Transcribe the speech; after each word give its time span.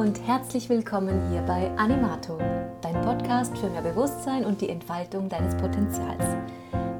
und 0.00 0.18
herzlich 0.26 0.70
willkommen 0.70 1.30
hier 1.30 1.42
bei 1.42 1.70
Animato, 1.76 2.38
dein 2.80 2.98
Podcast 3.02 3.58
für 3.58 3.68
mehr 3.68 3.82
Bewusstsein 3.82 4.46
und 4.46 4.62
die 4.62 4.70
Entfaltung 4.70 5.28
deines 5.28 5.54
Potenzials. 5.58 6.24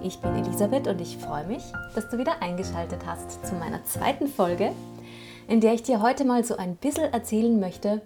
Ich 0.02 0.18
bin 0.18 0.34
Elisabeth 0.34 0.86
und 0.86 1.00
ich 1.00 1.16
freue 1.16 1.46
mich, 1.46 1.62
dass 1.94 2.10
du 2.10 2.18
wieder 2.18 2.42
eingeschaltet 2.42 3.00
hast 3.06 3.46
zu 3.46 3.54
meiner 3.54 3.82
zweiten 3.84 4.26
Folge, 4.28 4.72
in 5.48 5.62
der 5.62 5.72
ich 5.72 5.82
dir 5.82 6.02
heute 6.02 6.26
mal 6.26 6.44
so 6.44 6.58
ein 6.58 6.76
bisschen 6.76 7.10
erzählen 7.10 7.58
möchte 7.58 8.02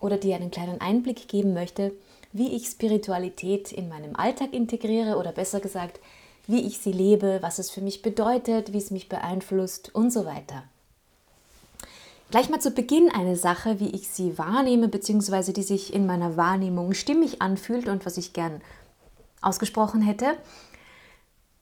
oder 0.00 0.16
dir 0.16 0.34
einen 0.34 0.50
kleinen 0.50 0.80
Einblick 0.80 1.28
geben 1.28 1.54
möchte, 1.54 1.92
wie 2.32 2.56
ich 2.56 2.66
Spiritualität 2.66 3.70
in 3.70 3.88
meinem 3.88 4.16
Alltag 4.16 4.52
integriere 4.52 5.16
oder 5.16 5.30
besser 5.30 5.60
gesagt, 5.60 6.00
wie 6.48 6.66
ich 6.66 6.80
sie 6.80 6.90
lebe, 6.90 7.38
was 7.40 7.60
es 7.60 7.70
für 7.70 7.82
mich 7.82 8.02
bedeutet, 8.02 8.72
wie 8.72 8.78
es 8.78 8.90
mich 8.90 9.08
beeinflusst 9.08 9.94
und 9.94 10.12
so 10.12 10.26
weiter. 10.26 10.64
Gleich 12.30 12.48
mal 12.48 12.60
zu 12.60 12.72
Beginn 12.72 13.10
eine 13.10 13.36
Sache, 13.36 13.78
wie 13.80 13.90
ich 13.90 14.08
sie 14.08 14.38
wahrnehme, 14.38 14.88
beziehungsweise 14.88 15.52
die 15.52 15.62
sich 15.62 15.94
in 15.94 16.06
meiner 16.06 16.36
Wahrnehmung 16.36 16.94
stimmig 16.94 17.40
anfühlt 17.40 17.88
und 17.88 18.04
was 18.06 18.16
ich 18.16 18.32
gern 18.32 18.60
ausgesprochen 19.40 20.02
hätte. 20.02 20.36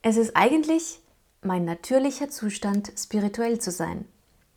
Es 0.03 0.17
ist 0.17 0.37
eigentlich 0.37 1.01
mein 1.43 1.65
natürlicher 1.65 2.31
Zustand, 2.31 2.93
spirituell 2.97 3.61
zu 3.61 3.71
sein. 3.71 4.07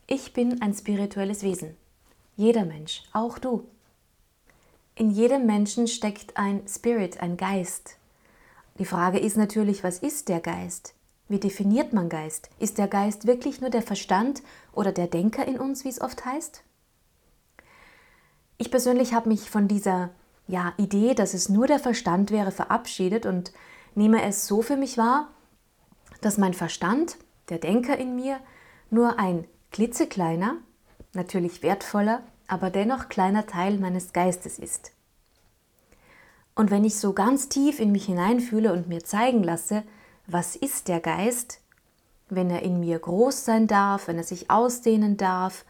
Ich 0.07 0.33
bin 0.33 0.61
ein 0.61 0.73
spirituelles 0.73 1.43
Wesen. 1.43 1.75
Jeder 2.37 2.65
Mensch, 2.65 3.03
auch 3.11 3.37
du. 3.37 3.67
In 4.95 5.11
jedem 5.11 5.45
Menschen 5.45 5.87
steckt 5.87 6.37
ein 6.37 6.61
Spirit, 6.67 7.19
ein 7.21 7.37
Geist. 7.37 7.97
Die 8.79 8.85
Frage 8.85 9.19
ist 9.19 9.37
natürlich, 9.37 9.83
was 9.83 9.99
ist 9.99 10.29
der 10.29 10.39
Geist? 10.39 10.94
Wie 11.27 11.39
definiert 11.39 11.91
man 11.91 12.09
Geist? 12.09 12.49
Ist 12.59 12.77
der 12.77 12.87
Geist 12.87 13.25
wirklich 13.25 13.59
nur 13.59 13.71
der 13.71 13.81
Verstand 13.81 14.43
oder 14.73 14.91
der 14.91 15.07
Denker 15.07 15.47
in 15.47 15.59
uns, 15.59 15.83
wie 15.83 15.89
es 15.89 16.01
oft 16.01 16.23
heißt? 16.25 16.63
Ich 18.57 18.69
persönlich 18.69 19.13
habe 19.13 19.29
mich 19.29 19.49
von 19.49 19.67
dieser 19.67 20.11
ja, 20.47 20.73
Idee, 20.77 21.15
dass 21.15 21.33
es 21.33 21.49
nur 21.49 21.67
der 21.67 21.79
Verstand 21.79 22.31
wäre, 22.31 22.51
verabschiedet 22.51 23.25
und 23.25 23.51
nehme 23.95 24.23
es 24.23 24.45
so 24.45 24.61
für 24.61 24.77
mich 24.77 24.97
wahr, 24.97 25.29
dass 26.21 26.37
mein 26.37 26.53
Verstand, 26.53 27.17
der 27.49 27.57
Denker 27.57 27.97
in 27.97 28.15
mir, 28.15 28.39
nur 28.89 29.19
ein 29.19 29.45
klitzekleiner, 29.71 30.55
natürlich 31.13 31.63
wertvoller, 31.63 32.21
aber 32.47 32.69
dennoch 32.69 33.09
kleiner 33.09 33.47
Teil 33.47 33.79
meines 33.79 34.13
Geistes 34.13 34.59
ist. 34.59 34.91
Und 36.53 36.71
wenn 36.71 36.85
ich 36.85 36.95
so 36.95 37.13
ganz 37.13 37.49
tief 37.49 37.79
in 37.79 37.91
mich 37.91 38.05
hineinfühle 38.05 38.71
und 38.71 38.87
mir 38.87 39.03
zeigen 39.03 39.43
lasse, 39.43 39.83
was 40.27 40.55
ist 40.55 40.87
der 40.87 40.99
Geist, 40.99 41.59
wenn 42.29 42.49
er 42.49 42.63
in 42.63 42.79
mir 42.79 42.97
groß 42.99 43.45
sein 43.45 43.67
darf, 43.67 44.07
wenn 44.07 44.17
er 44.17 44.23
sich 44.23 44.49
ausdehnen 44.49 45.17
darf. 45.17 45.65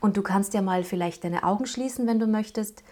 Und 0.00 0.16
du 0.16 0.22
kannst 0.22 0.54
ja 0.54 0.62
mal 0.62 0.84
vielleicht 0.84 1.24
deine 1.24 1.44
Augen 1.44 1.66
schließen, 1.66 2.06
wenn 2.06 2.18
du 2.18 2.26
möchtest, 2.26 2.82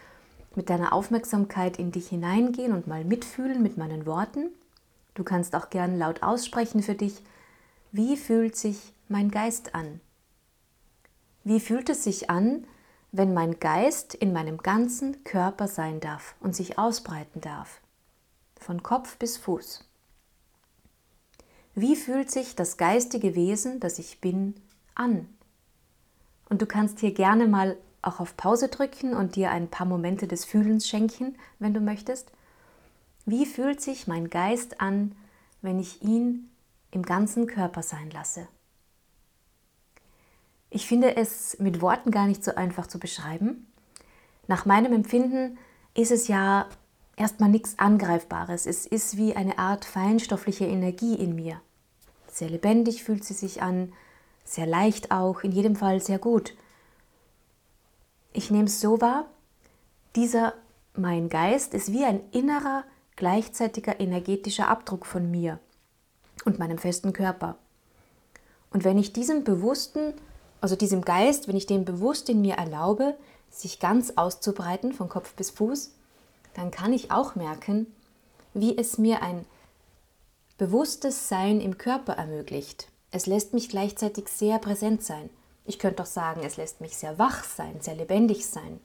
mit 0.55 0.71
deiner 0.71 0.93
Aufmerksamkeit 0.93 1.79
in 1.79 1.93
dich 1.93 2.09
hineingehen 2.09 2.73
und 2.73 2.87
mal 2.87 3.05
mitfühlen 3.05 3.63
mit 3.63 3.77
meinen 3.77 4.07
Worten. 4.07 4.51
Du 5.15 5.25
kannst 5.25 5.55
auch 5.55 5.71
gern 5.71 5.99
laut 5.99 6.23
aussprechen 6.23 6.83
für 6.83 6.95
dich, 6.95 7.23
wie 7.93 8.17
fühlt 8.17 8.57
sich 8.57 8.93
mein 9.09 9.31
Geist 9.31 9.75
an? 9.75 10.01
Wie 11.43 11.59
fühlt 11.59 11.89
es 11.89 12.05
sich 12.05 12.31
an, 12.31 12.67
wenn 13.11 13.35
mein 13.35 13.59
Geist 13.59 14.15
in 14.15 14.33
meinem 14.33 14.59
ganzen 14.59 15.25
Körper 15.25 15.67
sein 15.67 15.99
darf 15.99 16.37
und 16.41 16.55
sich 16.55 16.79
ausbreiten 16.79 17.41
darf? 17.41 17.81
Von 18.57 18.83
Kopf 18.83 19.17
bis 19.17 19.37
Fuß. 19.37 19.90
Wie 21.75 21.97
fühlt 21.97 22.31
sich 22.31 22.57
das 22.57 22.77
geistige 22.77 23.35
Wesen, 23.35 23.81
das 23.81 23.99
ich 23.99 24.21
bin, 24.21 24.55
an? 24.95 25.29
Und 26.49 26.63
du 26.63 26.67
kannst 26.67 27.01
hier 27.01 27.15
gerne 27.15 27.47
mal 27.47 27.77
auch 28.03 28.19
auf 28.19 28.37
Pause 28.37 28.69
drücken 28.69 29.15
und 29.15 29.37
dir 29.37 29.51
ein 29.51 29.69
paar 29.69 29.87
Momente 29.87 30.27
des 30.27 30.45
Fühlens 30.45 30.89
schenken, 30.89 31.37
wenn 31.59 31.75
du 31.75 31.81
möchtest. 31.81 32.33
Wie 33.27 33.47
fühlt 33.47 33.81
sich 33.81 34.07
mein 34.07 34.31
Geist 34.31 34.81
an, 34.81 35.15
wenn 35.63 35.79
ich 35.79 36.03
ihn 36.03 36.51
im 36.91 37.03
ganzen 37.03 37.47
Körper 37.47 37.83
sein 37.83 38.11
lasse? 38.11 38.49
Ich 40.71 40.87
finde 40.87 41.17
es 41.17 41.59
mit 41.59 41.81
Worten 41.81 42.11
gar 42.11 42.27
nicht 42.27 42.43
so 42.45 42.55
einfach 42.55 42.87
zu 42.87 42.99
beschreiben. 42.99 43.67
Nach 44.47 44.67
meinem 44.67 44.93
Empfinden 44.93 45.59
ist 45.95 46.11
es 46.11 46.29
ja 46.29 46.69
erstmal 47.21 47.51
nichts 47.51 47.79
Angreifbares. 47.79 48.67
Es 48.67 48.87
ist 48.87 49.17
wie 49.17 49.37
eine 49.37 49.59
Art 49.59 49.85
feinstoffliche 49.85 50.67
Energie 50.67 51.15
in 51.15 51.35
mir. 51.35 51.61
Sehr 52.27 52.49
lebendig 52.49 53.05
fühlt 53.05 53.25
sie 53.25 53.35
sich 53.35 53.63
an, 53.63 53.93
sehr 54.43 54.67
leicht 54.67 55.11
auch, 55.13 55.43
in 55.43 55.53
jedem 55.53 55.77
Fall 55.77 56.01
sehr 56.01 56.19
gut. 56.19 56.55
Ich 58.33 58.51
nehme 58.51 58.65
es 58.65 58.81
so 58.81 59.01
wahr, 59.01 59.27
dieser 60.17 60.55
mein 60.95 61.29
Geist 61.29 61.75
ist 61.75 61.93
wie 61.93 62.05
ein 62.05 62.21
innerer, 62.33 62.85
gleichzeitiger 63.17 64.01
energetischer 64.01 64.69
Abdruck 64.69 65.05
von 65.05 65.31
mir 65.31 65.61
und 66.45 66.59
meinem 66.59 66.79
festen 66.79 67.13
Körper. 67.13 67.59
Und 68.71 68.85
wenn 68.85 68.99
ich 68.99 69.13
diesem 69.13 69.45
bewussten, 69.45 70.15
also 70.61 70.75
diesem 70.75 71.03
Geist, 71.03 71.49
wenn 71.49 71.57
ich 71.57 71.67
dem 71.67 71.85
bewusst 71.85 72.29
in 72.29 72.41
mir 72.41 72.55
erlaube, 72.55 73.17
sich 73.51 73.79
ganz 73.79 74.13
auszubreiten 74.17 74.93
von 74.93 75.09
Kopf 75.09 75.35
bis 75.35 75.51
Fuß, 75.51 75.93
dann 76.55 76.71
kann 76.71 76.93
ich 76.93 77.11
auch 77.11 77.35
merken, 77.35 77.87
wie 78.55 78.77
es 78.77 78.99
mir 78.99 79.23
ein 79.23 79.47
bewusstes 80.59 81.29
Sein 81.29 81.61
im 81.61 81.79
Körper 81.79 82.15
ermöglicht. 82.15 82.89
Es 83.11 83.27
lässt 83.27 83.55
mich 83.55 83.69
gleichzeitig 83.69 84.29
sehr 84.29 84.59
präsent 84.59 85.03
sein. 85.03 85.31
Ich 85.65 85.79
könnte 85.79 86.03
auch 86.03 86.07
sagen, 86.07 86.43
es 86.45 86.57
lässt 86.57 86.81
mich 86.81 86.97
sehr 86.97 87.19
wach 87.19 87.45
sein, 87.45 87.81
sehr 87.81 87.95
lebendig 87.95 88.47
sein. 88.47 88.81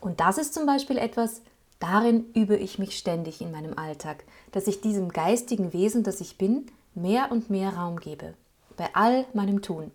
Und 0.00 0.20
das 0.20 0.38
ist 0.38 0.54
zum 0.54 0.66
Beispiel 0.66 0.98
etwas, 0.98 1.42
darin 1.78 2.30
übe 2.32 2.56
ich 2.56 2.78
mich 2.78 2.96
ständig 2.96 3.40
in 3.40 3.50
meinem 3.50 3.76
Alltag, 3.76 4.24
dass 4.52 4.66
ich 4.66 4.80
diesem 4.80 5.08
geistigen 5.10 5.72
Wesen, 5.72 6.04
das 6.04 6.20
ich 6.20 6.38
bin, 6.38 6.66
mehr 6.94 7.32
und 7.32 7.50
mehr 7.50 7.70
Raum 7.70 7.98
gebe. 7.98 8.34
Bei 8.76 8.94
all 8.94 9.26
meinem 9.32 9.62
Tun. 9.62 9.90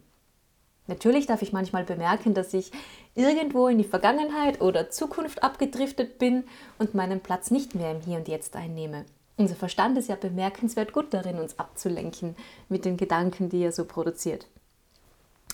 Natürlich 0.87 1.27
darf 1.27 1.41
ich 1.41 1.53
manchmal 1.53 1.83
bemerken, 1.83 2.33
dass 2.33 2.53
ich 2.53 2.71
irgendwo 3.15 3.67
in 3.67 3.77
die 3.77 3.83
Vergangenheit 3.83 4.61
oder 4.61 4.89
Zukunft 4.89 5.43
abgedriftet 5.43 6.17
bin 6.17 6.43
und 6.79 6.95
meinen 6.95 7.19
Platz 7.19 7.51
nicht 7.51 7.75
mehr 7.75 7.91
im 7.91 8.01
Hier 8.01 8.17
und 8.17 8.27
Jetzt 8.27 8.55
einnehme. 8.55 9.05
Unser 9.37 9.55
Verstand 9.55 9.97
ist 9.97 10.09
ja 10.09 10.15
bemerkenswert 10.15 10.93
gut 10.93 11.13
darin, 11.13 11.39
uns 11.39 11.57
abzulenken 11.57 12.35
mit 12.69 12.85
den 12.85 12.97
Gedanken, 12.97 13.49
die 13.49 13.63
er 13.63 13.71
so 13.71 13.85
produziert. 13.85 14.47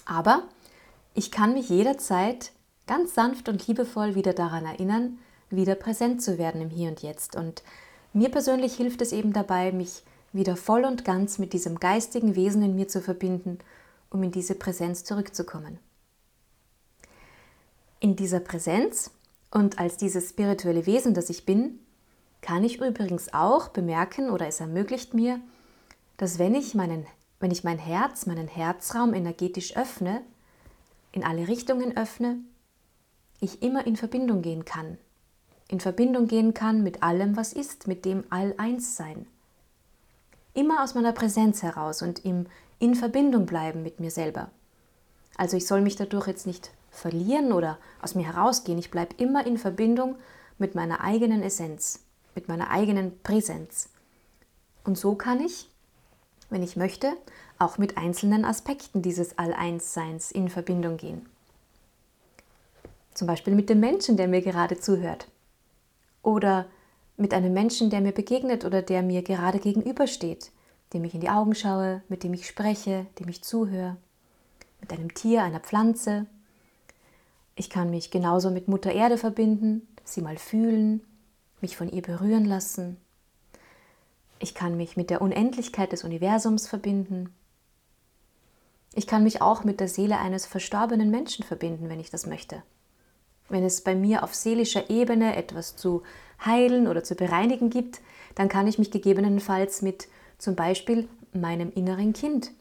Aber 0.06 0.44
ich 1.14 1.32
kann 1.32 1.54
mich 1.54 1.70
jederzeit 1.70 2.52
ganz 2.86 3.14
sanft 3.14 3.50
und 3.50 3.68
liebevoll 3.68 4.16
wieder 4.16 4.34
daran 4.34 4.66
erinnern, 4.66 5.20
wieder 5.50 5.76
präsent 5.76 6.22
zu 6.22 6.38
werden 6.38 6.62
im 6.62 6.70
Hier 6.70 6.90
und 6.90 7.02
Jetzt. 7.02 7.36
Und 7.36 7.64
mir 8.14 8.30
persönlich 8.30 8.76
hilft 8.76 9.02
es 9.02 9.12
eben 9.12 9.34
dabei, 9.34 9.72
mich 9.72 10.04
wieder 10.34 10.56
voll 10.56 10.84
und 10.84 11.06
ganz 11.06 11.38
mit 11.38 11.54
diesem 11.54 11.80
geistigen 11.80 12.36
Wesen 12.36 12.64
in 12.64 12.76
mir 12.76 12.88
zu 12.88 13.02
verbinden 13.02 13.60
um 14.10 14.24
in 14.24 14.32
diese 14.32 14.56
Präsenz 14.56 15.04
zurückzukommen. 15.04 15.80
In 18.00 18.16
dieser 18.16 18.40
Präsenz 18.40 19.12
und 19.52 19.80
als 19.80 19.98
dieses 19.98 20.30
spirituelle 20.30 20.86
Wesen, 20.86 21.14
das 21.14 21.30
ich 21.30 21.46
bin, 21.46 21.80
kann 22.42 22.64
ich 22.64 22.80
übrigens 22.80 23.34
auch 23.34 23.70
bemerken 23.70 24.30
oder 24.30 24.48
es 24.48 24.60
ermöglicht 24.60 25.14
mir, 25.14 25.40
dass 26.18 26.40
wenn 26.40 26.56
ich, 26.56 26.76
meinen, 26.76 27.06
wenn 27.40 27.52
ich 27.52 27.64
mein 27.64 27.80
Herz, 27.80 28.26
meinen 28.26 28.48
Herzraum 28.48 29.14
energetisch 29.14 29.76
öffne, 29.76 30.22
in 31.12 31.24
alle 31.24 31.48
Richtungen 31.48 31.98
öffne, 31.98 32.40
ich 33.40 33.62
immer 33.62 33.86
in 33.86 33.96
Verbindung 33.96 34.42
gehen 34.42 34.66
kann. 34.66 34.98
In 35.68 35.80
Verbindung 35.80 36.28
gehen 36.28 36.54
kann 36.54 36.84
mit 36.84 37.04
allem, 37.04 37.36
was 37.36 37.54
ist, 37.54 37.88
mit 37.88 38.06
dem 38.06 38.24
All-Eins-Sein. 38.30 39.28
Immer 40.54 40.84
aus 40.84 40.96
meiner 40.96 41.12
Präsenz 41.12 41.62
heraus 41.62 42.02
und 42.02 42.26
im 42.26 42.48
in 42.80 42.96
Verbindung 42.96 43.46
bleiben 43.46 43.84
mit 43.84 44.00
mir 44.00 44.12
selber. 44.12 44.50
Also 45.36 45.58
ich 45.58 45.68
soll 45.68 45.82
mich 45.82 45.96
dadurch 45.96 46.28
jetzt 46.28 46.48
nicht 46.48 46.72
verlieren 46.90 47.52
oder 47.52 47.78
aus 48.02 48.16
mir 48.16 48.26
herausgehen. 48.26 48.80
Ich 48.80 48.92
bleibe 48.92 49.16
immer 49.18 49.46
in 49.46 49.58
Verbindung 49.58 50.16
mit 50.58 50.76
meiner 50.76 51.02
eigenen 51.02 51.44
Essenz, 51.44 52.04
mit 52.36 52.48
meiner 52.48 52.70
eigenen 52.70 53.20
Präsenz. 53.22 53.90
Und 54.84 54.98
so 54.98 55.16
kann 55.16 55.40
ich, 55.40 55.70
wenn 56.50 56.64
ich 56.64 56.76
möchte, 56.76 57.14
auch 57.60 57.78
mit 57.78 57.98
einzelnen 57.98 58.46
Aspekten 58.46 59.02
dieses 59.02 59.38
All-Eins-Seins 59.38 60.32
in 60.32 60.50
Verbindung 60.50 60.98
gehen. 60.98 61.28
Zum 63.14 63.28
Beispiel 63.28 63.56
mit 63.56 63.70
dem 63.70 63.80
Menschen, 63.80 64.18
der 64.18 64.28
mir 64.28 64.42
gerade 64.42 64.80
zuhört. 64.80 65.28
Oder 66.22 66.68
mit 67.16 67.34
einem 67.34 67.54
Menschen, 67.54 67.90
der 67.90 68.02
mir 68.02 68.12
begegnet 68.12 68.64
oder 68.64 68.82
der 68.84 69.02
mir 69.02 69.24
gerade 69.24 69.60
gegenübersteht 69.60 70.52
dem 70.94 71.04
ich 71.04 71.14
in 71.14 71.22
die 71.22 71.30
Augen 71.30 71.56
schaue, 71.56 72.02
mit 72.08 72.24
dem 72.24 72.34
ich 72.34 72.48
spreche, 72.48 73.06
dem 73.20 73.28
ich 73.30 73.44
zuhöre, 73.44 73.98
mit 74.82 74.92
einem 74.92 75.14
Tier, 75.14 75.44
einer 75.44 75.60
Pflanze. 75.60 76.26
Ich 77.56 77.70
kann 77.70 77.90
mich 77.90 78.12
genauso 78.12 78.52
mit 78.52 78.68
Mutter 78.68 78.92
Erde 78.92 79.18
verbinden, 79.18 79.88
sie 80.04 80.22
mal 80.22 80.38
fühlen, 80.38 81.02
mich 81.62 81.76
von 81.76 81.90
ihr 81.90 82.02
berühren 82.02 82.46
lassen. 82.46 82.98
Ich 84.40 84.54
kann 84.54 84.78
mich 84.78 84.96
mit 84.96 85.10
der 85.10 85.22
Unendlichkeit 85.22 85.92
des 85.92 86.04
Universums 86.04 86.68
verbinden. 86.68 87.34
Ich 88.94 89.08
kann 89.08 89.24
mich 89.24 89.42
auch 89.42 89.64
mit 89.64 89.80
der 89.80 89.88
Seele 89.88 90.20
eines 90.20 90.46
verstorbenen 90.46 91.10
Menschen 91.10 91.44
verbinden, 91.44 91.90
wenn 91.90 92.00
ich 92.00 92.10
das 92.10 92.26
möchte. 92.28 92.62
Wenn 93.50 93.64
es 93.64 93.82
bei 93.82 93.96
mir 93.96 94.24
auf 94.24 94.36
seelischer 94.36 94.90
Ebene 94.90 95.36
etwas 95.36 95.76
zu 95.76 96.04
heilen 96.46 96.88
oder 96.88 97.04
zu 97.04 97.16
bereinigen 97.16 97.70
gibt, 97.70 98.02
dann 98.36 98.50
kann 98.50 98.68
ich 98.68 98.78
mich 98.78 98.92
gegebenenfalls 98.92 99.82
mit 99.82 100.08
zum 100.38 100.56
Beispiel 100.56 101.08
meinem 101.34 101.72
inneren 101.72 102.14
Kind, 102.14 102.52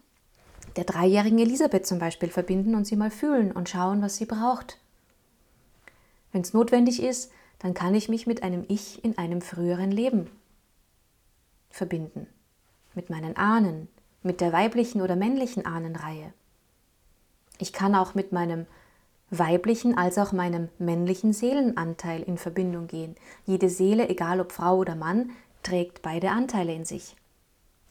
der 0.76 0.84
dreijährigen 0.84 1.38
Elisabeth 1.38 1.86
zum 1.86 1.98
Beispiel, 1.98 2.28
verbinden 2.28 2.74
und 2.74 2.86
sie 2.86 2.96
mal 2.96 3.10
fühlen 3.10 3.52
und 3.52 3.68
schauen, 3.68 4.02
was 4.02 4.16
sie 4.16 4.26
braucht. 4.26 4.78
Wenn 6.32 6.42
es 6.42 6.52
notwendig 6.52 7.02
ist, 7.02 7.30
dann 7.58 7.74
kann 7.74 7.94
ich 7.94 8.08
mich 8.08 8.26
mit 8.26 8.42
einem 8.42 8.64
Ich 8.68 9.02
in 9.04 9.16
einem 9.16 9.40
früheren 9.40 9.90
Leben 9.90 10.30
verbinden, 11.70 12.26
mit 12.94 13.10
meinen 13.10 13.36
Ahnen, 13.36 13.88
mit 14.22 14.40
der 14.40 14.52
weiblichen 14.52 15.00
oder 15.00 15.16
männlichen 15.16 15.64
Ahnenreihe. 15.64 16.32
Ich 17.58 17.72
kann 17.72 17.94
auch 17.94 18.14
mit 18.14 18.32
meinem 18.32 18.66
weiblichen 19.30 19.96
als 19.96 20.18
auch 20.18 20.32
meinem 20.32 20.68
männlichen 20.78 21.32
Seelenanteil 21.32 22.22
in 22.22 22.38
Verbindung 22.38 22.86
gehen. 22.86 23.16
Jede 23.44 23.68
Seele, 23.68 24.08
egal 24.08 24.40
ob 24.40 24.52
Frau 24.52 24.76
oder 24.76 24.94
Mann, 24.94 25.30
trägt 25.62 26.02
beide 26.02 26.30
Anteile 26.30 26.74
in 26.74 26.84
sich. 26.84 27.16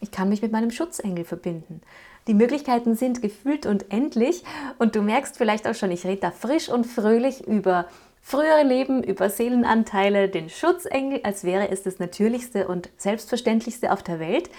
Ich 0.00 0.10
kann 0.10 0.28
mich 0.28 0.42
mit 0.42 0.52
meinem 0.52 0.70
Schutzengel 0.70 1.24
verbinden. 1.24 1.80
Die 2.26 2.34
Möglichkeiten 2.34 2.96
sind 2.96 3.22
gefühlt 3.22 3.66
und 3.66 3.90
endlich 3.92 4.42
und 4.78 4.96
du 4.96 5.02
merkst 5.02 5.36
vielleicht 5.36 5.66
auch 5.66 5.74
schon, 5.74 5.90
ich 5.90 6.04
rede 6.04 6.20
da 6.22 6.30
frisch 6.30 6.68
und 6.68 6.84
fröhlich 6.84 7.46
über 7.46 7.86
frühere 8.20 8.64
Leben, 8.64 9.04
über 9.04 9.30
Seelenanteile, 9.30 10.28
den 10.28 10.50
Schutzengel, 10.50 11.20
als 11.22 11.44
wäre 11.44 11.70
es 11.70 11.84
das 11.84 12.00
Natürlichste 12.00 12.66
und 12.66 12.90
Selbstverständlichste 12.96 13.92
auf 13.92 14.02
der 14.02 14.18
Welt. 14.18 14.50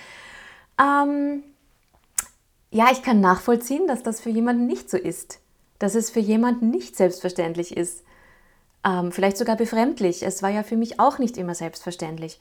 Ähm, 0.79 1.43
ja, 2.71 2.87
ich 2.91 3.03
kann 3.03 3.19
nachvollziehen, 3.19 3.85
dass 3.87 4.03
das 4.03 4.21
für 4.21 4.29
jemanden 4.29 4.67
nicht 4.67 4.89
so 4.89 4.95
ist, 4.95 5.39
dass 5.79 5.95
es 5.95 6.09
für 6.09 6.21
jemanden 6.21 6.69
nicht 6.69 6.95
selbstverständlich 6.95 7.75
ist. 7.75 8.03
Ähm, 8.85 9.11
vielleicht 9.11 9.37
sogar 9.37 9.57
befremdlich. 9.57 10.23
Es 10.23 10.41
war 10.41 10.49
ja 10.49 10.63
für 10.63 10.77
mich 10.77 10.99
auch 11.01 11.19
nicht 11.19 11.37
immer 11.37 11.55
selbstverständlich. 11.55 12.39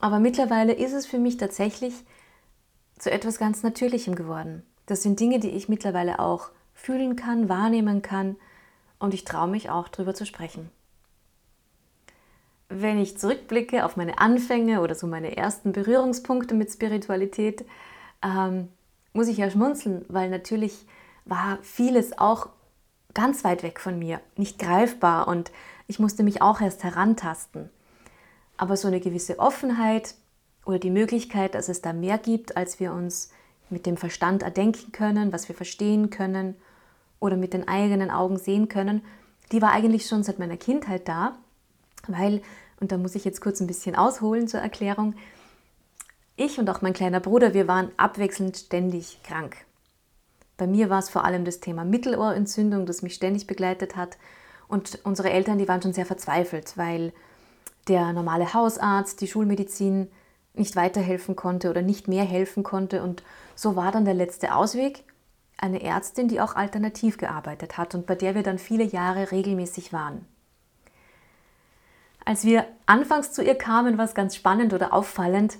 Aber 0.00 0.18
mittlerweile 0.18 0.72
ist 0.72 0.92
es 0.92 1.06
für 1.06 1.18
mich 1.18 1.36
tatsächlich 1.36 1.94
zu 2.98 3.10
etwas 3.10 3.38
ganz 3.38 3.62
Natürlichem 3.62 4.14
geworden. 4.14 4.64
Das 4.86 5.02
sind 5.02 5.20
Dinge, 5.20 5.40
die 5.40 5.50
ich 5.50 5.68
mittlerweile 5.68 6.18
auch 6.18 6.50
fühlen 6.74 7.16
kann, 7.16 7.48
wahrnehmen 7.48 8.02
kann 8.02 8.36
und 8.98 9.14
ich 9.14 9.24
traue 9.24 9.48
mich 9.48 9.70
auch 9.70 9.88
darüber 9.88 10.14
zu 10.14 10.26
sprechen. 10.26 10.70
Wenn 12.68 12.98
ich 12.98 13.18
zurückblicke 13.18 13.84
auf 13.84 13.96
meine 13.96 14.18
Anfänge 14.18 14.80
oder 14.80 14.94
so 14.94 15.06
meine 15.06 15.36
ersten 15.36 15.72
Berührungspunkte 15.72 16.54
mit 16.54 16.70
Spiritualität, 16.70 17.64
ähm, 18.22 18.68
muss 19.12 19.28
ich 19.28 19.36
ja 19.36 19.50
schmunzeln, 19.50 20.04
weil 20.08 20.28
natürlich 20.28 20.86
war 21.24 21.58
vieles 21.62 22.18
auch 22.18 22.48
ganz 23.14 23.44
weit 23.44 23.62
weg 23.62 23.80
von 23.80 23.98
mir, 23.98 24.20
nicht 24.36 24.58
greifbar 24.58 25.28
und 25.28 25.52
ich 25.86 25.98
musste 25.98 26.24
mich 26.24 26.42
auch 26.42 26.60
erst 26.60 26.82
herantasten. 26.82 27.70
Aber 28.56 28.76
so 28.76 28.88
eine 28.88 29.00
gewisse 29.00 29.38
Offenheit 29.38 30.14
oder 30.64 30.78
die 30.78 30.90
Möglichkeit, 30.90 31.54
dass 31.54 31.68
es 31.68 31.82
da 31.82 31.92
mehr 31.92 32.18
gibt, 32.18 32.56
als 32.56 32.80
wir 32.80 32.92
uns 32.92 33.30
mit 33.70 33.86
dem 33.86 33.96
Verstand 33.96 34.42
erdenken 34.42 34.92
können, 34.92 35.32
was 35.32 35.48
wir 35.48 35.54
verstehen 35.54 36.10
können 36.10 36.54
oder 37.20 37.36
mit 37.36 37.52
den 37.52 37.66
eigenen 37.66 38.10
Augen 38.10 38.38
sehen 38.38 38.68
können, 38.68 39.02
die 39.52 39.60
war 39.62 39.72
eigentlich 39.72 40.06
schon 40.06 40.22
seit 40.22 40.38
meiner 40.38 40.56
Kindheit 40.56 41.08
da, 41.08 41.36
weil, 42.06 42.42
und 42.80 42.92
da 42.92 42.98
muss 42.98 43.14
ich 43.14 43.24
jetzt 43.24 43.40
kurz 43.40 43.60
ein 43.60 43.66
bisschen 43.66 43.96
ausholen 43.96 44.48
zur 44.48 44.60
Erklärung, 44.60 45.14
ich 46.36 46.58
und 46.58 46.68
auch 46.68 46.82
mein 46.82 46.92
kleiner 46.92 47.20
Bruder, 47.20 47.54
wir 47.54 47.68
waren 47.68 47.90
abwechselnd 47.96 48.56
ständig 48.56 49.20
krank. 49.22 49.56
Bei 50.56 50.66
mir 50.66 50.90
war 50.90 50.98
es 50.98 51.10
vor 51.10 51.24
allem 51.24 51.44
das 51.44 51.60
Thema 51.60 51.84
Mittelohrentzündung, 51.84 52.86
das 52.86 53.02
mich 53.02 53.14
ständig 53.14 53.46
begleitet 53.46 53.96
hat. 53.96 54.18
Und 54.68 54.98
unsere 55.04 55.30
Eltern, 55.30 55.58
die 55.58 55.68
waren 55.68 55.82
schon 55.82 55.92
sehr 55.92 56.06
verzweifelt, 56.06 56.76
weil 56.76 57.12
der 57.88 58.12
normale 58.12 58.54
Hausarzt, 58.54 59.20
die 59.20 59.28
Schulmedizin 59.28 60.10
nicht 60.54 60.76
weiterhelfen 60.76 61.36
konnte 61.36 61.70
oder 61.70 61.82
nicht 61.82 62.08
mehr 62.08 62.24
helfen 62.24 62.62
konnte. 62.62 63.02
Und 63.02 63.22
so 63.54 63.76
war 63.76 63.92
dann 63.92 64.04
der 64.04 64.14
letzte 64.14 64.54
Ausweg 64.54 65.04
eine 65.56 65.82
Ärztin, 65.82 66.28
die 66.28 66.40
auch 66.40 66.56
alternativ 66.56 67.18
gearbeitet 67.18 67.78
hat 67.78 67.94
und 67.94 68.06
bei 68.06 68.14
der 68.14 68.34
wir 68.34 68.42
dann 68.42 68.58
viele 68.58 68.84
Jahre 68.84 69.30
regelmäßig 69.30 69.92
waren. 69.92 70.26
Als 72.24 72.44
wir 72.44 72.66
anfangs 72.86 73.32
zu 73.32 73.42
ihr 73.42 73.54
kamen, 73.54 73.98
war 73.98 74.06
es 74.06 74.14
ganz 74.14 74.34
spannend 74.34 74.72
oder 74.72 74.92
auffallend, 74.92 75.58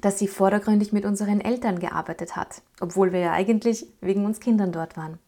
dass 0.00 0.18
sie 0.18 0.28
vordergründig 0.28 0.92
mit 0.92 1.04
unseren 1.04 1.40
Eltern 1.40 1.78
gearbeitet 1.78 2.36
hat, 2.36 2.62
obwohl 2.80 3.12
wir 3.12 3.20
ja 3.20 3.32
eigentlich 3.32 3.86
wegen 4.00 4.24
uns 4.24 4.40
Kindern 4.40 4.72
dort 4.72 4.96
waren. 4.96 5.18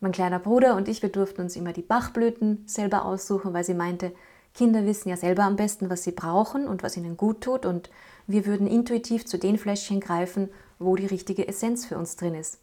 Mein 0.00 0.12
kleiner 0.12 0.38
Bruder 0.38 0.76
und 0.76 0.88
ich, 0.88 1.02
wir 1.02 1.08
durften 1.08 1.42
uns 1.42 1.56
immer 1.56 1.72
die 1.72 1.82
Bachblüten 1.82 2.64
selber 2.66 3.04
aussuchen, 3.04 3.54
weil 3.54 3.64
sie 3.64 3.74
meinte, 3.74 4.12
Kinder 4.56 4.86
wissen 4.86 5.10
ja 5.10 5.18
selber 5.18 5.44
am 5.44 5.56
besten, 5.56 5.90
was 5.90 6.02
sie 6.02 6.12
brauchen 6.12 6.66
und 6.66 6.82
was 6.82 6.96
ihnen 6.96 7.18
gut 7.18 7.42
tut 7.42 7.66
und 7.66 7.90
wir 8.26 8.46
würden 8.46 8.66
intuitiv 8.66 9.26
zu 9.26 9.38
den 9.38 9.58
Fläschchen 9.58 10.00
greifen, 10.00 10.48
wo 10.78 10.96
die 10.96 11.04
richtige 11.04 11.46
Essenz 11.46 11.84
für 11.84 11.98
uns 11.98 12.16
drin 12.16 12.34
ist. 12.34 12.58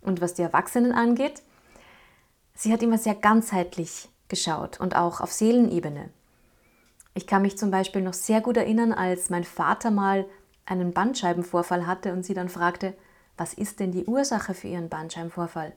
Und 0.00 0.20
was 0.20 0.34
die 0.34 0.42
Erwachsenen 0.42 0.92
angeht, 0.92 1.42
sie 2.54 2.72
hat 2.72 2.82
immer 2.82 2.96
sehr 2.96 3.16
ganzheitlich 3.16 4.08
geschaut 4.28 4.78
und 4.78 4.94
auch 4.94 5.20
auf 5.20 5.32
Seelenebene. 5.32 6.10
Ich 7.14 7.26
kann 7.26 7.42
mich 7.42 7.58
zum 7.58 7.72
Beispiel 7.72 8.02
noch 8.02 8.14
sehr 8.14 8.40
gut 8.40 8.56
erinnern, 8.56 8.92
als 8.92 9.28
mein 9.28 9.44
Vater 9.44 9.90
mal 9.90 10.26
einen 10.64 10.92
Bandscheibenvorfall 10.92 11.88
hatte 11.88 12.12
und 12.12 12.24
sie 12.24 12.34
dann 12.34 12.48
fragte, 12.48 12.94
was 13.36 13.52
ist 13.52 13.80
denn 13.80 13.90
die 13.90 14.04
Ursache 14.04 14.54
für 14.54 14.68
ihren 14.68 14.88
Bandscheibenvorfall? 14.88 15.72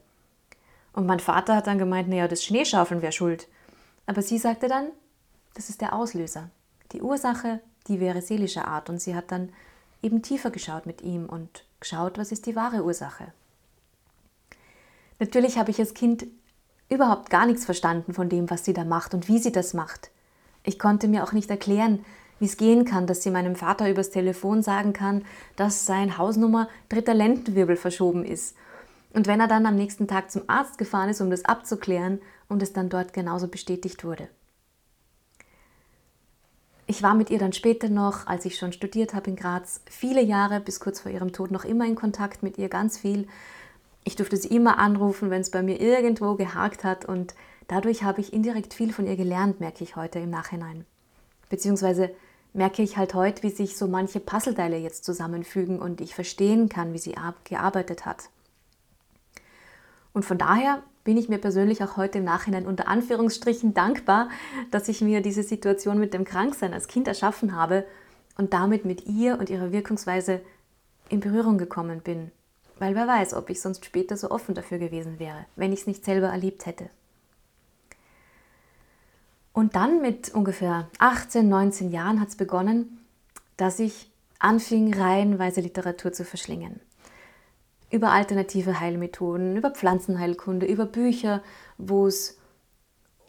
Und 0.93 1.07
mein 1.07 1.19
Vater 1.19 1.55
hat 1.55 1.65
dann 1.65 1.79
gemeint, 1.79 2.07
naja, 2.07 2.27
das 2.27 2.43
Schneeschaufeln 2.43 3.01
wäre 3.01 3.11
schuld. 3.11 3.47
Aber 4.05 4.21
sie 4.21 4.37
sagte 4.37 4.67
dann, 4.67 4.91
das 5.55 5.69
ist 5.69 5.81
der 5.81 5.93
Auslöser. 5.93 6.51
Die 6.91 7.01
Ursache, 7.01 7.59
die 7.87 7.99
wäre 7.99 8.21
seelischer 8.21 8.67
Art. 8.67 8.89
Und 8.89 9.01
sie 9.01 9.15
hat 9.15 9.31
dann 9.31 9.49
eben 10.01 10.21
tiefer 10.21 10.51
geschaut 10.51 10.85
mit 10.85 11.01
ihm 11.01 11.25
und 11.25 11.65
geschaut, 11.79 12.17
was 12.17 12.31
ist 12.31 12.45
die 12.45 12.55
wahre 12.55 12.83
Ursache. 12.83 13.33
Natürlich 15.19 15.57
habe 15.57 15.71
ich 15.71 15.79
als 15.79 15.93
Kind 15.93 16.27
überhaupt 16.89 17.29
gar 17.29 17.45
nichts 17.45 17.65
verstanden 17.65 18.13
von 18.13 18.29
dem, 18.29 18.49
was 18.49 18.65
sie 18.65 18.73
da 18.73 18.83
macht 18.83 19.13
und 19.13 19.27
wie 19.27 19.39
sie 19.39 19.51
das 19.51 19.73
macht. 19.73 20.11
Ich 20.63 20.77
konnte 20.77 21.07
mir 21.07 21.23
auch 21.23 21.31
nicht 21.31 21.49
erklären, 21.49 22.05
wie 22.39 22.45
es 22.45 22.57
gehen 22.57 22.85
kann, 22.85 23.07
dass 23.07 23.23
sie 23.23 23.31
meinem 23.31 23.55
Vater 23.55 23.89
übers 23.89 24.09
Telefon 24.09 24.61
sagen 24.61 24.91
kann, 24.91 25.23
dass 25.55 25.85
sein 25.85 26.17
Hausnummer 26.17 26.67
dritter 26.89 27.13
Lendenwirbel 27.13 27.77
verschoben 27.77 28.25
ist. 28.25 28.55
Und 29.13 29.27
wenn 29.27 29.39
er 29.39 29.47
dann 29.47 29.65
am 29.65 29.75
nächsten 29.75 30.07
Tag 30.07 30.29
zum 30.31 30.43
Arzt 30.47 30.77
gefahren 30.77 31.09
ist, 31.09 31.21
um 31.21 31.29
das 31.29 31.45
abzuklären 31.45 32.19
und 32.49 32.61
es 32.61 32.73
dann 32.73 32.89
dort 32.89 33.13
genauso 33.13 33.47
bestätigt 33.47 34.03
wurde. 34.03 34.27
Ich 36.87 37.01
war 37.01 37.15
mit 37.15 37.31
ihr 37.31 37.39
dann 37.39 37.53
später 37.53 37.89
noch, 37.89 38.27
als 38.27 38.45
ich 38.45 38.57
schon 38.57 38.71
studiert 38.71 39.15
habe 39.15 39.31
in 39.31 39.35
Graz, 39.35 39.81
viele 39.89 40.21
Jahre 40.21 40.59
bis 40.59 40.79
kurz 40.79 40.99
vor 40.99 41.11
ihrem 41.11 41.33
Tod 41.33 41.49
noch 41.49 41.65
immer 41.65 41.85
in 41.85 41.95
Kontakt 41.95 42.43
mit 42.43 42.59
ihr, 42.59 42.69
ganz 42.69 42.99
viel. 42.99 43.27
Ich 44.03 44.15
durfte 44.15 44.37
sie 44.37 44.49
immer 44.49 44.77
anrufen, 44.77 45.31
wenn 45.31 45.41
es 45.41 45.49
bei 45.49 45.63
mir 45.63 45.81
irgendwo 45.81 46.35
gehakt 46.35 46.83
hat 46.83 47.05
und 47.05 47.33
dadurch 47.67 48.03
habe 48.03 48.21
ich 48.21 48.33
indirekt 48.33 48.75
viel 48.75 48.93
von 48.93 49.07
ihr 49.07 49.15
gelernt, 49.15 49.59
merke 49.59 49.83
ich 49.83 49.95
heute 49.95 50.19
im 50.19 50.29
Nachhinein. 50.29 50.85
Beziehungsweise 51.49 52.11
merke 52.53 52.83
ich 52.83 52.97
halt 52.97 53.15
heute, 53.15 53.41
wie 53.41 53.49
sich 53.49 53.77
so 53.77 53.87
manche 53.87 54.19
Puzzleteile 54.19 54.77
jetzt 54.77 55.05
zusammenfügen 55.05 55.79
und 55.79 56.01
ich 56.01 56.13
verstehen 56.13 56.69
kann, 56.69 56.93
wie 56.93 56.99
sie 56.99 57.15
gearbeitet 57.45 58.05
hat. 58.05 58.29
Und 60.13 60.23
von 60.23 60.37
daher 60.37 60.83
bin 61.05 61.17
ich 61.17 61.29
mir 61.29 61.37
persönlich 61.37 61.81
auch 61.83 61.95
heute 61.95 62.17
im 62.17 62.25
Nachhinein 62.25 62.65
unter 62.65 62.89
Anführungsstrichen 62.89 63.73
dankbar, 63.73 64.27
dass 64.71 64.89
ich 64.89 64.99
mir 65.01 65.21
diese 65.21 65.43
Situation 65.43 65.99
mit 65.99 66.13
dem 66.13 66.25
Kranksein 66.25 66.73
als 66.73 66.87
Kind 66.87 67.07
erschaffen 67.07 67.55
habe 67.55 67.85
und 68.37 68.53
damit 68.53 68.83
mit 68.83 69.05
ihr 69.05 69.39
und 69.39 69.49
ihrer 69.49 69.71
Wirkungsweise 69.71 70.41
in 71.07 71.19
Berührung 71.19 71.57
gekommen 71.57 72.01
bin. 72.01 72.31
Weil 72.79 72.95
wer 72.95 73.07
weiß, 73.07 73.35
ob 73.35 73.49
ich 73.51 73.61
sonst 73.61 73.85
später 73.85 74.17
so 74.17 74.31
offen 74.31 74.55
dafür 74.55 74.79
gewesen 74.79 75.19
wäre, 75.19 75.45
wenn 75.55 75.71
ich 75.71 75.81
es 75.81 75.87
nicht 75.87 76.03
selber 76.03 76.27
erlebt 76.27 76.65
hätte. 76.65 76.89
Und 79.53 79.75
dann 79.75 80.01
mit 80.01 80.33
ungefähr 80.33 80.89
18, 80.97 81.47
19 81.47 81.91
Jahren 81.91 82.19
hat 82.19 82.29
es 82.29 82.35
begonnen, 82.35 82.99
dass 83.57 83.79
ich 83.79 84.11
anfing, 84.39 84.93
reihenweise 84.93 85.61
Literatur 85.61 86.11
zu 86.11 86.25
verschlingen. 86.25 86.81
Über 87.95 88.11
alternative 88.11 88.81
Heilmethoden, 88.81 89.55
über 89.55 89.71
Pflanzenheilkunde, 89.71 90.65
über 90.65 90.85
Bücher, 90.85 91.41
wo 91.77 92.07
es 92.07 92.37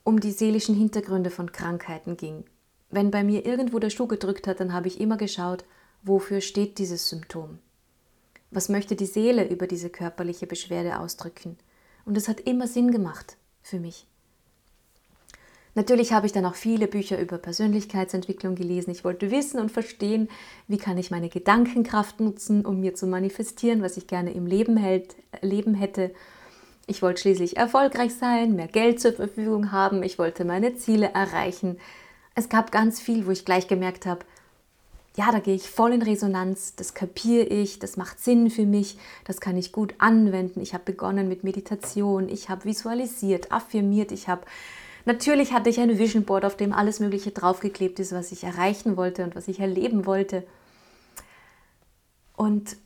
um 0.02 0.18
die 0.18 0.32
seelischen 0.32 0.74
Hintergründe 0.74 1.30
von 1.30 1.52
Krankheiten 1.52 2.16
ging. 2.16 2.42
Wenn 2.90 3.12
bei 3.12 3.22
mir 3.22 3.46
irgendwo 3.46 3.78
der 3.78 3.90
Schuh 3.90 4.08
gedrückt 4.08 4.48
hat, 4.48 4.58
dann 4.58 4.72
habe 4.72 4.88
ich 4.88 5.00
immer 5.00 5.18
geschaut, 5.18 5.64
wofür 6.02 6.40
steht 6.40 6.78
dieses 6.78 7.08
Symptom. 7.08 7.60
Was 8.50 8.68
möchte 8.68 8.96
die 8.96 9.06
Seele 9.06 9.48
über 9.48 9.68
diese 9.68 9.88
körperliche 9.88 10.48
Beschwerde 10.48 10.98
ausdrücken? 10.98 11.56
Und 12.04 12.16
es 12.16 12.26
hat 12.26 12.40
immer 12.40 12.66
Sinn 12.66 12.90
gemacht 12.90 13.36
für 13.62 13.78
mich. 13.78 14.08
Natürlich 15.76 16.14
habe 16.14 16.24
ich 16.24 16.32
dann 16.32 16.46
auch 16.46 16.54
viele 16.54 16.88
Bücher 16.88 17.20
über 17.20 17.36
Persönlichkeitsentwicklung 17.36 18.54
gelesen. 18.54 18.90
Ich 18.90 19.04
wollte 19.04 19.30
wissen 19.30 19.60
und 19.60 19.70
verstehen, 19.70 20.30
wie 20.68 20.78
kann 20.78 20.96
ich 20.96 21.10
meine 21.10 21.28
Gedankenkraft 21.28 22.18
nutzen, 22.18 22.64
um 22.64 22.80
mir 22.80 22.94
zu 22.94 23.06
manifestieren, 23.06 23.82
was 23.82 23.98
ich 23.98 24.06
gerne 24.06 24.32
im 24.32 24.46
Leben, 24.46 24.78
hält, 24.78 25.16
Leben 25.42 25.74
hätte. 25.74 26.14
Ich 26.86 27.02
wollte 27.02 27.20
schließlich 27.20 27.58
erfolgreich 27.58 28.14
sein, 28.14 28.56
mehr 28.56 28.68
Geld 28.68 29.00
zur 29.00 29.12
Verfügung 29.12 29.70
haben, 29.70 30.02
ich 30.02 30.18
wollte 30.18 30.46
meine 30.46 30.76
Ziele 30.76 31.10
erreichen. 31.12 31.78
Es 32.34 32.48
gab 32.48 32.72
ganz 32.72 32.98
viel, 32.98 33.26
wo 33.26 33.30
ich 33.30 33.44
gleich 33.44 33.68
gemerkt 33.68 34.06
habe, 34.06 34.24
ja, 35.14 35.30
da 35.30 35.40
gehe 35.40 35.54
ich 35.54 35.68
voll 35.68 35.92
in 35.92 36.02
Resonanz, 36.02 36.74
das 36.76 36.94
kapiere 36.94 37.44
ich, 37.44 37.80
das 37.80 37.98
macht 37.98 38.18
Sinn 38.18 38.48
für 38.48 38.64
mich, 38.64 38.96
das 39.24 39.40
kann 39.40 39.58
ich 39.58 39.72
gut 39.72 39.94
anwenden. 39.98 40.62
Ich 40.62 40.72
habe 40.72 40.84
begonnen 40.84 41.28
mit 41.28 41.44
Meditation, 41.44 42.30
ich 42.30 42.48
habe 42.48 42.64
visualisiert, 42.64 43.52
affirmiert, 43.52 44.10
ich 44.10 44.28
habe 44.28 44.42
Natürlich 45.06 45.52
hatte 45.52 45.70
ich 45.70 45.78
ein 45.78 45.98
Vision 45.98 46.24
Board, 46.24 46.44
auf 46.44 46.56
dem 46.56 46.72
alles 46.72 46.98
Mögliche 46.98 47.30
draufgeklebt 47.30 48.00
ist, 48.00 48.12
was 48.12 48.32
ich 48.32 48.42
erreichen 48.42 48.96
wollte 48.96 49.22
und 49.22 49.36
was 49.36 49.46
ich 49.46 49.60
erleben 49.60 50.04
wollte. 50.04 50.44
Und 52.36 52.76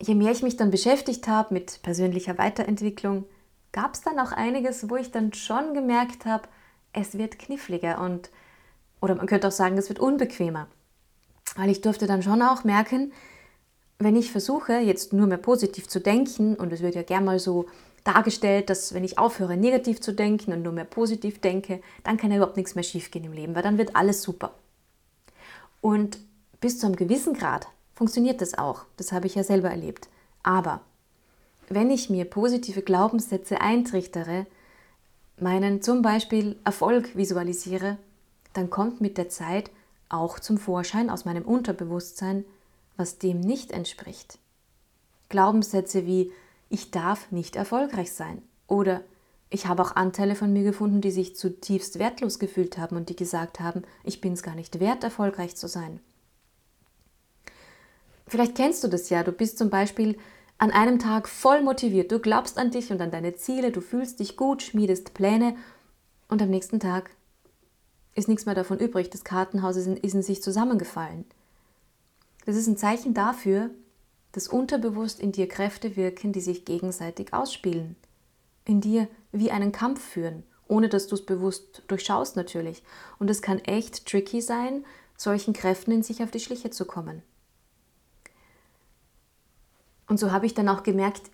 je 0.00 0.14
mehr 0.14 0.32
ich 0.32 0.42
mich 0.42 0.56
dann 0.56 0.70
beschäftigt 0.70 1.28
habe 1.28 1.52
mit 1.52 1.82
persönlicher 1.82 2.38
Weiterentwicklung, 2.38 3.26
gab 3.72 3.92
es 3.92 4.00
dann 4.00 4.18
auch 4.18 4.32
einiges, 4.32 4.88
wo 4.88 4.96
ich 4.96 5.10
dann 5.10 5.34
schon 5.34 5.74
gemerkt 5.74 6.24
habe, 6.24 6.48
es 6.94 7.18
wird 7.18 7.38
kniffliger 7.38 8.00
und, 8.00 8.30
oder 9.02 9.14
man 9.14 9.26
könnte 9.26 9.48
auch 9.48 9.52
sagen, 9.52 9.76
es 9.76 9.90
wird 9.90 10.00
unbequemer. 10.00 10.68
Weil 11.56 11.68
ich 11.68 11.82
durfte 11.82 12.06
dann 12.06 12.22
schon 12.22 12.40
auch 12.40 12.64
merken, 12.64 13.12
wenn 13.98 14.16
ich 14.16 14.32
versuche, 14.32 14.78
jetzt 14.78 15.12
nur 15.12 15.26
mehr 15.26 15.36
positiv 15.36 15.88
zu 15.88 16.00
denken, 16.00 16.54
und 16.54 16.72
es 16.72 16.80
wird 16.80 16.94
ja 16.94 17.02
gern 17.02 17.26
mal 17.26 17.38
so 17.38 17.66
dargestellt, 18.06 18.70
dass 18.70 18.94
wenn 18.94 19.04
ich 19.04 19.18
aufhöre, 19.18 19.56
negativ 19.56 20.00
zu 20.00 20.12
denken 20.12 20.52
und 20.52 20.62
nur 20.62 20.72
mehr 20.72 20.84
positiv 20.84 21.40
denke, 21.40 21.80
dann 22.04 22.16
kann 22.16 22.30
ja 22.30 22.36
überhaupt 22.36 22.56
nichts 22.56 22.74
mehr 22.74 22.84
schiefgehen 22.84 23.24
im 23.24 23.32
Leben, 23.32 23.54
weil 23.54 23.62
dann 23.62 23.78
wird 23.78 23.96
alles 23.96 24.22
super. 24.22 24.54
Und 25.80 26.18
bis 26.60 26.78
zu 26.78 26.86
einem 26.86 26.96
gewissen 26.96 27.34
Grad 27.34 27.68
funktioniert 27.94 28.40
das 28.40 28.56
auch. 28.56 28.84
Das 28.96 29.12
habe 29.12 29.26
ich 29.26 29.34
ja 29.34 29.42
selber 29.42 29.70
erlebt. 29.70 30.08
Aber 30.42 30.80
wenn 31.68 31.90
ich 31.90 32.10
mir 32.10 32.24
positive 32.24 32.82
Glaubenssätze 32.82 33.60
eintrichtere, 33.60 34.46
meinen 35.38 35.82
zum 35.82 36.02
Beispiel 36.02 36.56
Erfolg 36.64 37.16
visualisiere, 37.16 37.98
dann 38.52 38.70
kommt 38.70 39.00
mit 39.00 39.18
der 39.18 39.28
Zeit 39.28 39.70
auch 40.08 40.38
zum 40.38 40.58
Vorschein 40.58 41.10
aus 41.10 41.24
meinem 41.24 41.44
Unterbewusstsein, 41.44 42.44
was 42.96 43.18
dem 43.18 43.40
nicht 43.40 43.72
entspricht. 43.72 44.38
Glaubenssätze 45.28 46.06
wie 46.06 46.32
ich 46.68 46.90
darf 46.90 47.30
nicht 47.30 47.56
erfolgreich 47.56 48.12
sein. 48.12 48.42
Oder 48.66 49.02
ich 49.48 49.66
habe 49.66 49.82
auch 49.82 49.94
Anteile 49.94 50.34
von 50.34 50.52
mir 50.52 50.64
gefunden, 50.64 51.00
die 51.00 51.10
sich 51.10 51.36
zutiefst 51.36 51.98
wertlos 51.98 52.38
gefühlt 52.38 52.78
haben 52.78 52.96
und 52.96 53.08
die 53.08 53.16
gesagt 53.16 53.60
haben, 53.60 53.82
ich 54.02 54.20
bin 54.20 54.32
es 54.32 54.42
gar 54.42 54.54
nicht 54.54 54.80
wert, 54.80 55.04
erfolgreich 55.04 55.56
zu 55.56 55.68
sein. 55.68 56.00
Vielleicht 58.26 58.56
kennst 58.56 58.82
du 58.82 58.88
das 58.88 59.08
ja, 59.08 59.22
du 59.22 59.30
bist 59.30 59.56
zum 59.56 59.70
Beispiel 59.70 60.18
an 60.58 60.72
einem 60.72 60.98
Tag 60.98 61.28
voll 61.28 61.62
motiviert, 61.62 62.10
du 62.10 62.18
glaubst 62.18 62.58
an 62.58 62.70
dich 62.70 62.90
und 62.90 63.00
an 63.00 63.10
deine 63.12 63.36
Ziele, 63.36 63.70
du 63.70 63.80
fühlst 63.80 64.18
dich 64.18 64.36
gut, 64.36 64.62
schmiedest 64.62 65.14
Pläne 65.14 65.54
und 66.28 66.42
am 66.42 66.50
nächsten 66.50 66.80
Tag 66.80 67.10
ist 68.14 68.26
nichts 68.26 68.46
mehr 68.46 68.54
davon 68.54 68.78
übrig, 68.78 69.10
das 69.10 69.22
Kartenhaus 69.22 69.76
ist 69.76 69.86
in, 69.86 69.96
ist 69.96 70.14
in 70.14 70.22
sich 70.22 70.42
zusammengefallen. 70.42 71.24
Das 72.46 72.56
ist 72.56 72.66
ein 72.66 72.78
Zeichen 72.78 73.14
dafür, 73.14 73.70
dass 74.36 74.48
unterbewusst 74.48 75.18
in 75.18 75.32
dir 75.32 75.48
Kräfte 75.48 75.96
wirken, 75.96 76.30
die 76.30 76.42
sich 76.42 76.66
gegenseitig 76.66 77.32
ausspielen, 77.32 77.96
in 78.66 78.82
dir 78.82 79.08
wie 79.32 79.50
einen 79.50 79.72
Kampf 79.72 80.04
führen, 80.04 80.42
ohne 80.68 80.90
dass 80.90 81.06
du 81.06 81.14
es 81.14 81.24
bewusst 81.24 81.84
durchschaust 81.86 82.36
natürlich. 82.36 82.82
Und 83.18 83.30
es 83.30 83.40
kann 83.40 83.60
echt 83.60 84.04
tricky 84.04 84.42
sein, 84.42 84.84
solchen 85.16 85.54
Kräften 85.54 85.90
in 85.90 86.02
sich 86.02 86.22
auf 86.22 86.30
die 86.30 86.40
Schliche 86.40 86.68
zu 86.68 86.84
kommen. 86.84 87.22
Und 90.06 90.20
so 90.20 90.30
habe 90.32 90.44
ich 90.44 90.52
dann 90.52 90.68
auch 90.68 90.82
gemerkt, 90.82 91.30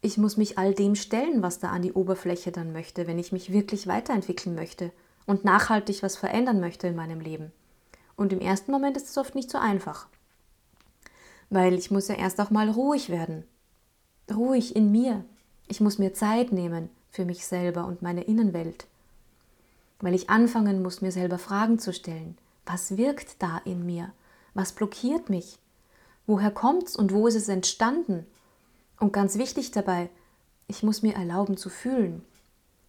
ich 0.00 0.16
muss 0.16 0.36
mich 0.36 0.56
all 0.56 0.72
dem 0.72 0.94
stellen, 0.94 1.42
was 1.42 1.58
da 1.58 1.70
an 1.70 1.82
die 1.82 1.94
Oberfläche 1.94 2.52
dann 2.52 2.72
möchte, 2.72 3.08
wenn 3.08 3.18
ich 3.18 3.32
mich 3.32 3.52
wirklich 3.52 3.88
weiterentwickeln 3.88 4.54
möchte 4.54 4.92
und 5.26 5.44
nachhaltig 5.44 6.04
was 6.04 6.16
verändern 6.16 6.60
möchte 6.60 6.86
in 6.86 6.94
meinem 6.94 7.18
Leben. 7.18 7.50
Und 8.14 8.32
im 8.32 8.38
ersten 8.38 8.70
Moment 8.70 8.96
ist 8.96 9.08
es 9.08 9.18
oft 9.18 9.34
nicht 9.34 9.50
so 9.50 9.58
einfach 9.58 10.06
weil 11.54 11.74
ich 11.74 11.90
muss 11.90 12.08
ja 12.08 12.16
erst 12.16 12.40
auch 12.40 12.50
mal 12.50 12.68
ruhig 12.68 13.08
werden. 13.10 13.44
Ruhig 14.30 14.74
in 14.74 14.90
mir. 14.90 15.24
Ich 15.68 15.80
muss 15.80 15.98
mir 15.98 16.12
Zeit 16.12 16.52
nehmen 16.52 16.90
für 17.10 17.24
mich 17.24 17.46
selber 17.46 17.86
und 17.86 18.02
meine 18.02 18.24
Innenwelt. 18.24 18.86
Weil 20.00 20.14
ich 20.14 20.28
anfangen 20.28 20.82
muss, 20.82 21.00
mir 21.00 21.12
selber 21.12 21.38
Fragen 21.38 21.78
zu 21.78 21.92
stellen. 21.92 22.36
Was 22.66 22.96
wirkt 22.96 23.40
da 23.40 23.58
in 23.64 23.86
mir? 23.86 24.12
Was 24.54 24.72
blockiert 24.72 25.30
mich? 25.30 25.58
Woher 26.26 26.50
kommt's 26.50 26.96
und 26.96 27.12
wo 27.12 27.28
ist 27.28 27.36
es 27.36 27.48
entstanden? 27.48 28.26
Und 28.98 29.12
ganz 29.12 29.38
wichtig 29.38 29.70
dabei, 29.70 30.10
ich 30.66 30.82
muss 30.82 31.02
mir 31.02 31.14
erlauben 31.14 31.56
zu 31.56 31.68
fühlen. 31.68 32.24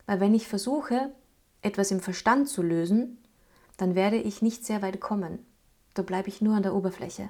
Weil 0.08 0.20
wenn 0.20 0.34
ich 0.34 0.48
versuche, 0.48 1.12
etwas 1.62 1.92
im 1.92 2.00
Verstand 2.00 2.50
zu 2.50 2.64
lösen, 2.64 3.18
dann 3.78 3.94
werde 3.94 4.18
ich 4.18 4.42
nicht 4.42 4.66
sehr 4.66 4.82
weit 4.82 5.00
kommen. 5.00 5.46
Da 5.94 6.02
bleibe 6.02 6.30
ich 6.30 6.42
nur 6.42 6.56
an 6.56 6.64
der 6.64 6.74
Oberfläche. 6.74 7.30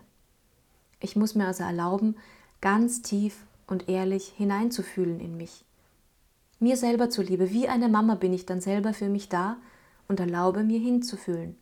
Ich 0.99 1.15
muss 1.15 1.35
mir 1.35 1.47
also 1.47 1.63
erlauben, 1.63 2.15
ganz 2.61 3.01
tief 3.01 3.45
und 3.67 3.89
ehrlich 3.89 4.33
hineinzufühlen 4.35 5.19
in 5.19 5.37
mich. 5.37 5.65
Mir 6.59 6.77
selber 6.77 7.09
zuliebe, 7.09 7.51
wie 7.51 7.67
eine 7.67 7.89
Mama 7.89 8.15
bin 8.15 8.33
ich 8.33 8.45
dann 8.45 8.61
selber 8.61 8.93
für 8.93 9.09
mich 9.09 9.29
da 9.29 9.57
und 10.07 10.19
erlaube 10.19 10.63
mir 10.63 10.79
hinzufühlen. 10.79 11.57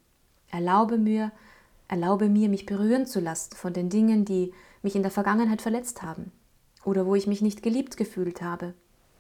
Erlaube 0.52 0.98
mir, 0.98 1.32
erlaube 1.88 2.30
mir, 2.30 2.50
mich 2.50 2.66
berühren 2.66 3.06
zu 3.06 3.20
lassen 3.20 3.56
von 3.56 3.74
den 3.74 3.90
Dingen, 3.90 4.26
die 4.26 4.54
mich 4.82 4.96
in 4.96 5.02
der 5.02 5.12
Vergangenheit 5.12 5.62
verletzt 5.62 6.04
haben 6.04 6.32
oder 6.86 7.06
wo 7.06 7.16
ich 7.16 7.28
mich 7.28 7.42
nicht 7.42 7.64
geliebt 7.64 7.98
gefühlt 7.98 8.42
habe, 8.42 8.74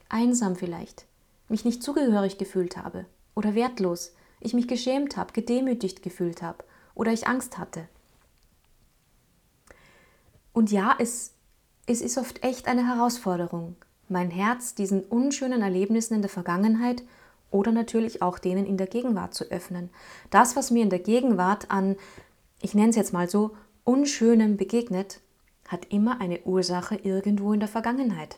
einsam 0.10 0.55
vielleicht, 0.55 1.05
mich 1.50 1.65
nicht 1.65 1.82
zugehörig 1.82 2.38
gefühlt 2.38 2.77
habe 2.77 3.05
oder 3.36 3.55
wertlos, 3.55 4.13
ich 4.39 4.53
mich 4.53 4.67
geschämt 4.67 5.17
habe, 5.17 5.34
gedemütigt 5.34 6.03
gefühlt 6.03 6.41
habe 6.41 6.63
oder 6.96 7.12
ich 7.12 7.27
Angst 7.27 7.58
hatte. 7.58 7.88
Und 10.53 10.72
ja, 10.72 10.95
es, 11.00 11.33
es 11.86 12.01
ist 12.01 12.17
oft 12.17 12.43
echt 12.43 12.67
eine 12.67 12.88
Herausforderung, 12.88 13.75
mein 14.07 14.29
Herz 14.29 14.75
diesen 14.75 15.03
unschönen 15.03 15.62
Erlebnissen 15.62 16.13
in 16.13 16.22
der 16.22 16.29
Vergangenheit 16.29 17.03
oder 17.51 17.72
natürlich 17.72 18.22
auch 18.22 18.39
denen 18.39 18.65
in 18.65 18.77
der 18.77 18.88
Gegenwart 18.88 19.33
zu 19.33 19.45
öffnen. 19.45 19.89
Das, 20.29 20.55
was 20.55 20.72
mir 20.72 20.83
in 20.83 20.89
der 20.89 21.00
Gegenwart 21.00 21.69
an, 21.72 21.95
ich 22.62 22.74
nenne 22.74 22.89
es 22.89 22.95
jetzt 22.95 23.13
mal 23.13 23.29
so, 23.29 23.55
unschönem 23.83 24.57
begegnet, 24.57 25.19
hat 25.67 25.86
immer 25.91 26.22
eine 26.22 26.41
Ursache 26.43 26.95
irgendwo 26.95 27.53
in 27.53 27.60
der 27.60 27.69
Vergangenheit. 27.69 28.38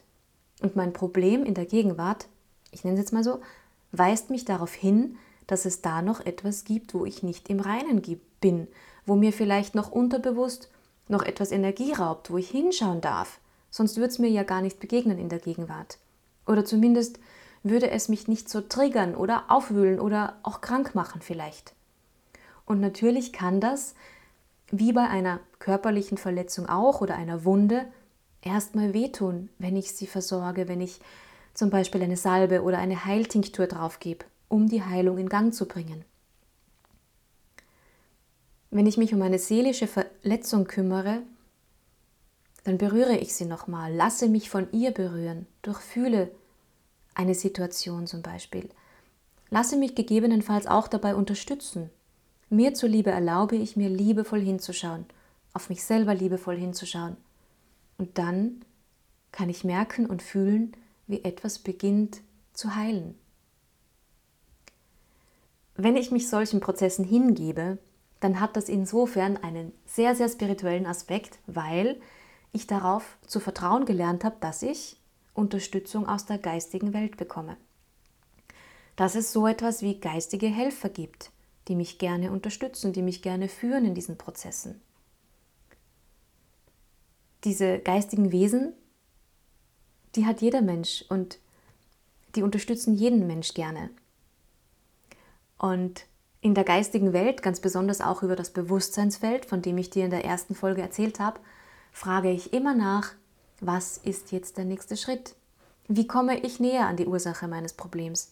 Und 0.61 0.75
mein 0.75 0.93
Problem 0.93 1.43
in 1.43 1.53
der 1.53 1.65
Gegenwart, 1.65 2.27
ich 2.71 2.83
nenne 2.83 2.95
es 2.95 3.01
jetzt 3.01 3.13
mal 3.13 3.23
so, 3.23 3.41
weist 3.91 4.29
mich 4.29 4.45
darauf 4.45 4.73
hin, 4.73 5.17
dass 5.47 5.65
es 5.65 5.81
da 5.81 6.01
noch 6.01 6.25
etwas 6.25 6.63
gibt, 6.63 6.93
wo 6.93 7.05
ich 7.05 7.23
nicht 7.23 7.49
im 7.49 7.59
Reinen 7.59 8.01
bin, 8.41 8.67
wo 9.05 9.15
mir 9.15 9.33
vielleicht 9.33 9.75
noch 9.75 9.91
unterbewusst 9.91 10.69
noch 11.07 11.23
etwas 11.23 11.51
Energie 11.51 11.93
raubt, 11.93 12.31
wo 12.31 12.37
ich 12.37 12.49
hinschauen 12.49 13.01
darf. 13.01 13.39
Sonst 13.69 13.97
würde 13.97 14.09
es 14.09 14.19
mir 14.19 14.29
ja 14.29 14.43
gar 14.43 14.61
nicht 14.61 14.79
begegnen 14.79 15.19
in 15.19 15.29
der 15.29 15.39
Gegenwart. 15.39 15.97
Oder 16.47 16.65
zumindest 16.65 17.19
würde 17.63 17.89
es 17.89 18.09
mich 18.09 18.27
nicht 18.27 18.49
so 18.49 18.61
triggern 18.61 19.15
oder 19.15 19.45
aufwühlen 19.49 19.99
oder 19.99 20.37
auch 20.43 20.61
krank 20.61 20.95
machen 20.95 21.21
vielleicht. 21.21 21.73
Und 22.65 22.79
natürlich 22.79 23.33
kann 23.33 23.59
das, 23.59 23.95
wie 24.71 24.93
bei 24.93 25.07
einer 25.07 25.39
körperlichen 25.59 26.17
Verletzung 26.17 26.67
auch 26.67 27.01
oder 27.01 27.15
einer 27.15 27.43
Wunde, 27.45 27.85
erstmal 28.41 28.93
wehtun, 28.93 29.49
wenn 29.57 29.75
ich 29.75 29.91
sie 29.91 30.07
versorge, 30.07 30.67
wenn 30.67 30.81
ich 30.81 30.99
zum 31.53 31.69
Beispiel 31.69 32.03
eine 32.03 32.17
Salbe 32.17 32.63
oder 32.63 32.77
eine 32.77 33.05
Heiltinktur 33.05 33.67
draufgebe, 33.67 34.25
um 34.47 34.67
die 34.67 34.83
Heilung 34.83 35.17
in 35.17 35.29
Gang 35.29 35.53
zu 35.53 35.67
bringen. 35.67 36.05
Wenn 38.75 38.87
ich 38.87 38.97
mich 38.97 39.13
um 39.13 39.21
eine 39.21 39.39
seelische 39.39 39.87
Verletzung 39.87 40.65
kümmere, 40.65 41.21
dann 42.65 42.77
berühre 42.77 43.15
ich 43.15 43.33
sie 43.33 43.45
nochmal, 43.45 43.95
lasse 43.95 44.27
mich 44.27 44.49
von 44.49 44.69
ihr 44.73 44.91
berühren, 44.91 45.47
durchfühle 45.61 46.29
eine 47.13 47.35
Situation 47.35 48.05
zum 48.05 48.21
Beispiel. 48.21 48.69
Lasse 49.49 49.77
mich 49.77 49.95
gegebenenfalls 49.95 50.67
auch 50.67 50.89
dabei 50.89 51.15
unterstützen. 51.15 51.89
Mir 52.49 52.73
zuliebe 52.73 53.11
erlaube 53.11 53.55
ich 53.55 53.77
mir 53.77 53.87
liebevoll 53.87 54.41
hinzuschauen, 54.41 55.05
auf 55.53 55.69
mich 55.69 55.81
selber 55.81 56.13
liebevoll 56.13 56.57
hinzuschauen. 56.57 57.15
Und 57.97 58.17
dann 58.17 58.65
kann 59.31 59.49
ich 59.49 59.63
merken 59.63 60.05
und 60.05 60.21
fühlen, 60.21 60.75
wie 61.07 61.23
etwas 61.23 61.59
beginnt 61.59 62.19
zu 62.51 62.75
heilen. 62.75 63.15
Wenn 65.77 65.95
ich 65.95 66.11
mich 66.11 66.27
solchen 66.27 66.59
Prozessen 66.59 67.05
hingebe, 67.05 67.77
dann 68.25 68.39
hat 68.39 68.57
das 68.57 68.69
insofern 68.69 69.37
einen 69.37 69.71
sehr, 69.85 70.15
sehr 70.15 70.27
spirituellen 70.27 70.87
Aspekt, 70.87 71.37
weil 71.45 72.01
ich 72.53 72.65
darauf 72.65 73.19
zu 73.27 73.39
vertrauen 73.39 73.85
gelernt 73.85 74.23
habe, 74.23 74.37
dass 74.39 74.63
ich 74.63 74.97
Unterstützung 75.35 76.09
aus 76.09 76.25
der 76.25 76.39
geistigen 76.39 76.91
Welt 76.91 77.17
bekomme. 77.17 77.55
dass 78.95 79.15
es 79.15 79.31
so 79.31 79.45
etwas 79.45 79.81
wie 79.81 79.99
geistige 79.99 80.47
Helfer 80.47 80.89
gibt, 80.89 81.31
die 81.67 81.75
mich 81.75 81.99
gerne 81.99 82.31
unterstützen, 82.31 82.93
die 82.93 83.01
mich 83.01 83.21
gerne 83.21 83.49
führen 83.49 83.85
in 83.85 83.93
diesen 83.93 84.17
Prozessen. 84.17 84.81
Diese 87.43 87.79
geistigen 87.79 88.31
Wesen, 88.31 88.73
die 90.15 90.25
hat 90.25 90.41
jeder 90.41 90.61
Mensch 90.61 91.03
und 91.09 91.39
die 92.35 92.41
unterstützen 92.41 92.95
jeden 92.95 93.27
Mensch 93.27 93.53
gerne. 93.53 93.89
Und 95.57 96.05
in 96.45 96.53
der 96.53 96.63
geistigen 96.63 97.11
Welt, 97.11 97.41
ganz 97.41 97.59
besonders 97.59 98.01
auch 98.01 98.21
über 98.21 98.35
das 98.35 98.51
Bewusstseinsfeld, 98.51 99.47
von 99.47 99.63
dem 99.63 99.79
ich 99.79 99.89
dir 99.89 100.05
in 100.05 100.11
der 100.11 100.23
ersten 100.23 100.53
Folge 100.53 100.83
erzählt 100.83 101.19
habe, 101.19 101.39
frage 101.91 102.29
ich 102.29 102.53
immer 102.53 102.75
nach, 102.75 103.13
was 103.61 103.97
ist 103.97 104.31
jetzt 104.31 104.59
der 104.59 104.65
nächste 104.65 104.95
Schritt? 104.95 105.33
Wie 105.87 106.05
komme 106.05 106.37
ich 106.37 106.59
näher 106.59 106.85
an 106.85 106.97
die 106.97 107.07
Ursache 107.07 107.47
meines 107.47 107.73
Problems? 107.73 108.31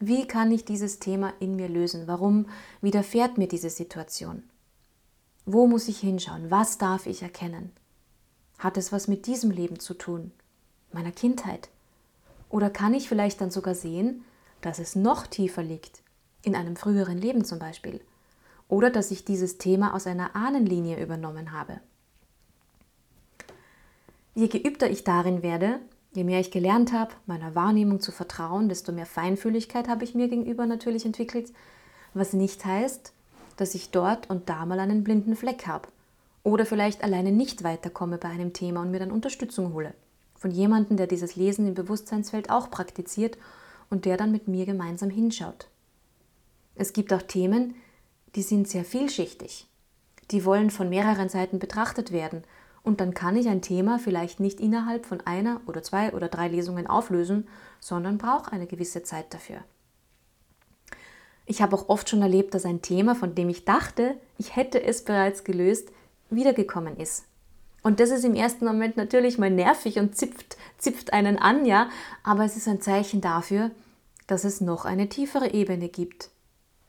Wie 0.00 0.26
kann 0.26 0.50
ich 0.50 0.64
dieses 0.64 0.98
Thema 0.98 1.34
in 1.38 1.54
mir 1.54 1.68
lösen? 1.68 2.08
Warum 2.08 2.46
widerfährt 2.80 3.38
mir 3.38 3.46
diese 3.46 3.70
Situation? 3.70 4.42
Wo 5.46 5.68
muss 5.68 5.86
ich 5.86 6.00
hinschauen? 6.00 6.50
Was 6.50 6.78
darf 6.78 7.06
ich 7.06 7.22
erkennen? 7.22 7.70
Hat 8.58 8.76
es 8.76 8.90
was 8.90 9.06
mit 9.06 9.28
diesem 9.28 9.52
Leben 9.52 9.78
zu 9.78 9.94
tun? 9.94 10.32
Meiner 10.90 11.12
Kindheit? 11.12 11.68
Oder 12.48 12.70
kann 12.70 12.92
ich 12.92 13.08
vielleicht 13.08 13.40
dann 13.40 13.52
sogar 13.52 13.76
sehen, 13.76 14.24
dass 14.62 14.80
es 14.80 14.96
noch 14.96 15.28
tiefer 15.28 15.62
liegt, 15.62 16.01
in 16.42 16.54
einem 16.54 16.76
früheren 16.76 17.18
Leben 17.18 17.44
zum 17.44 17.58
Beispiel? 17.58 18.00
Oder 18.68 18.90
dass 18.90 19.10
ich 19.10 19.24
dieses 19.24 19.58
Thema 19.58 19.94
aus 19.94 20.06
einer 20.06 20.34
Ahnenlinie 20.34 21.02
übernommen 21.02 21.52
habe? 21.52 21.80
Je 24.34 24.48
geübter 24.48 24.90
ich 24.90 25.04
darin 25.04 25.42
werde, 25.42 25.80
Je 26.14 26.24
mehr 26.24 26.40
ich 26.40 26.50
gelernt 26.50 26.92
habe, 26.92 27.12
meiner 27.24 27.54
Wahrnehmung 27.54 28.00
zu 28.00 28.12
vertrauen, 28.12 28.68
desto 28.68 28.92
mehr 28.92 29.06
Feinfühligkeit 29.06 29.88
habe 29.88 30.04
ich 30.04 30.14
mir 30.14 30.28
gegenüber 30.28 30.66
natürlich 30.66 31.06
entwickelt, 31.06 31.52
was 32.12 32.34
nicht 32.34 32.64
heißt, 32.64 33.14
dass 33.56 33.74
ich 33.74 33.90
dort 33.90 34.28
und 34.28 34.50
da 34.50 34.66
mal 34.66 34.78
einen 34.78 35.04
blinden 35.04 35.36
Fleck 35.36 35.66
habe 35.66 35.88
oder 36.42 36.66
vielleicht 36.66 37.02
alleine 37.02 37.32
nicht 37.32 37.64
weiterkomme 37.64 38.18
bei 38.18 38.28
einem 38.28 38.52
Thema 38.52 38.82
und 38.82 38.90
mir 38.90 38.98
dann 38.98 39.10
Unterstützung 39.10 39.72
hole. 39.72 39.94
Von 40.34 40.50
jemandem, 40.50 40.98
der 40.98 41.06
dieses 41.06 41.36
Lesen 41.36 41.66
im 41.66 41.74
Bewusstseinsfeld 41.74 42.50
auch 42.50 42.70
praktiziert 42.70 43.38
und 43.88 44.04
der 44.04 44.18
dann 44.18 44.32
mit 44.32 44.48
mir 44.48 44.66
gemeinsam 44.66 45.08
hinschaut. 45.08 45.68
Es 46.74 46.92
gibt 46.92 47.12
auch 47.12 47.22
Themen, 47.22 47.74
die 48.34 48.42
sind 48.42 48.68
sehr 48.68 48.84
vielschichtig. 48.84 49.66
Die 50.30 50.44
wollen 50.44 50.70
von 50.70 50.88
mehreren 50.88 51.28
Seiten 51.28 51.58
betrachtet 51.58 52.12
werden 52.12 52.44
und 52.82 53.00
dann 53.00 53.14
kann 53.14 53.36
ich 53.36 53.48
ein 53.48 53.62
Thema 53.62 53.98
vielleicht 53.98 54.40
nicht 54.40 54.60
innerhalb 54.60 55.06
von 55.06 55.20
einer 55.20 55.60
oder 55.66 55.82
zwei 55.82 56.12
oder 56.12 56.28
drei 56.28 56.48
Lesungen 56.48 56.86
auflösen, 56.86 57.48
sondern 57.80 58.18
brauche 58.18 58.52
eine 58.52 58.66
gewisse 58.66 59.02
Zeit 59.02 59.32
dafür. 59.32 59.58
Ich 61.44 61.60
habe 61.60 61.76
auch 61.76 61.88
oft 61.88 62.08
schon 62.08 62.22
erlebt, 62.22 62.54
dass 62.54 62.64
ein 62.64 62.82
Thema, 62.82 63.14
von 63.14 63.34
dem 63.34 63.48
ich 63.48 63.64
dachte, 63.64 64.16
ich 64.38 64.56
hätte 64.56 64.82
es 64.82 65.04
bereits 65.04 65.44
gelöst, 65.44 65.90
wiedergekommen 66.30 66.96
ist. 66.96 67.24
Und 67.82 67.98
das 67.98 68.10
ist 68.10 68.24
im 68.24 68.36
ersten 68.36 68.64
Moment 68.64 68.96
natürlich 68.96 69.38
mal 69.38 69.50
nervig 69.50 69.98
und 69.98 70.16
zipft, 70.16 70.56
zipft 70.78 71.12
einen 71.12 71.36
an, 71.36 71.66
ja, 71.66 71.90
aber 72.22 72.44
es 72.44 72.56
ist 72.56 72.68
ein 72.68 72.80
Zeichen 72.80 73.20
dafür, 73.20 73.72
dass 74.28 74.44
es 74.44 74.60
noch 74.60 74.84
eine 74.84 75.08
tiefere 75.08 75.52
Ebene 75.52 75.88
gibt, 75.88 76.30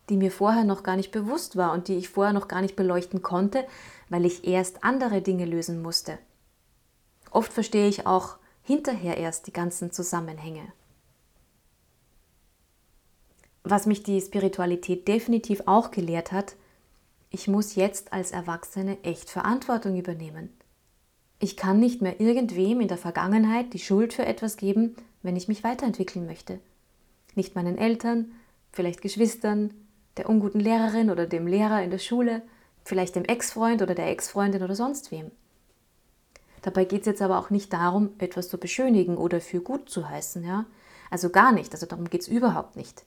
die 0.10 0.18
mir 0.18 0.32
vorher 0.32 0.64
noch 0.64 0.84
gar 0.84 0.96
nicht 0.96 1.12
bewusst 1.12 1.56
war 1.56 1.72
und 1.74 1.88
die 1.88 1.96
ich 1.96 2.10
vorher 2.10 2.34
noch 2.34 2.48
gar 2.48 2.62
nicht 2.62 2.76
beleuchten 2.76 3.22
konnte, 3.22 3.66
weil 4.10 4.26
ich 4.26 4.48
erst 4.48 4.84
andere 4.84 5.22
Dinge 5.22 5.46
lösen 5.46 5.82
musste. 5.82 6.18
Oft 7.32 7.54
verstehe 7.54 7.88
ich 7.88 8.06
auch 8.06 8.38
hinterher 8.62 9.18
erst 9.18 9.48
die 9.48 9.54
ganzen 9.54 9.92
Zusammenhänge. 9.92 10.72
Was 13.64 13.86
mich 13.86 14.04
die 14.04 14.20
Spiritualität 14.20 15.08
definitiv 15.08 15.64
auch 15.66 15.92
gelehrt 15.92 16.32
hat, 16.32 16.56
ich 17.30 17.48
muss 17.48 17.76
jetzt 17.76 18.14
als 18.14 18.32
Erwachsene 18.32 19.02
echt 19.04 19.30
Verantwortung 19.30 19.98
übernehmen. 19.98 20.50
Ich 21.40 21.58
kann 21.58 21.80
nicht 21.80 22.02
mehr 22.02 22.20
irgendwem 22.22 22.82
in 22.82 22.88
der 22.88 22.98
Vergangenheit 22.98 23.74
die 23.74 23.80
Schuld 23.80 24.14
für 24.14 24.26
etwas 24.26 24.58
geben, 24.58 24.96
wenn 25.24 25.36
ich 25.36 25.48
mich 25.48 25.64
weiterentwickeln 25.64 26.26
möchte. 26.26 26.60
Nicht 27.36 27.56
meinen 27.56 27.78
Eltern, 27.78 28.34
vielleicht 28.72 29.02
Geschwistern, 29.02 29.74
der 30.17 30.30
unguten 30.30 30.60
Lehrerin 30.60 31.10
oder 31.10 31.26
dem 31.26 31.47
Lehrer 31.47 31.82
in 31.82 31.91
der 31.91 31.99
Schule, 31.99 32.41
vielleicht 32.84 33.15
dem 33.15 33.26
Ex-Freund 33.26 33.82
oder 33.82 33.95
der 33.95 34.10
Ex-Freundin 34.10 34.63
oder 34.63 34.76
sonst 34.76 35.12
wem. 35.12 35.32
Dabei 36.62 36.86
geht 36.86 37.02
es 37.02 37.08
jetzt 37.08 37.21
aber 37.21 37.39
auch 37.39 37.49
nicht 37.49 37.73
darum, 37.73 38.12
etwas 38.19 38.49
zu 38.49 38.58
beschönigen 38.58 39.17
oder 39.17 39.41
für 39.41 39.60
gut 39.60 39.89
zu 39.89 40.08
heißen, 40.08 40.43
ja? 40.43 40.65
Also 41.10 41.30
gar 41.30 41.52
nicht, 41.52 41.73
also 41.73 41.86
darum 41.86 42.10
geht 42.10 42.21
es 42.21 42.28
überhaupt 42.28 42.76
nicht. 42.76 43.04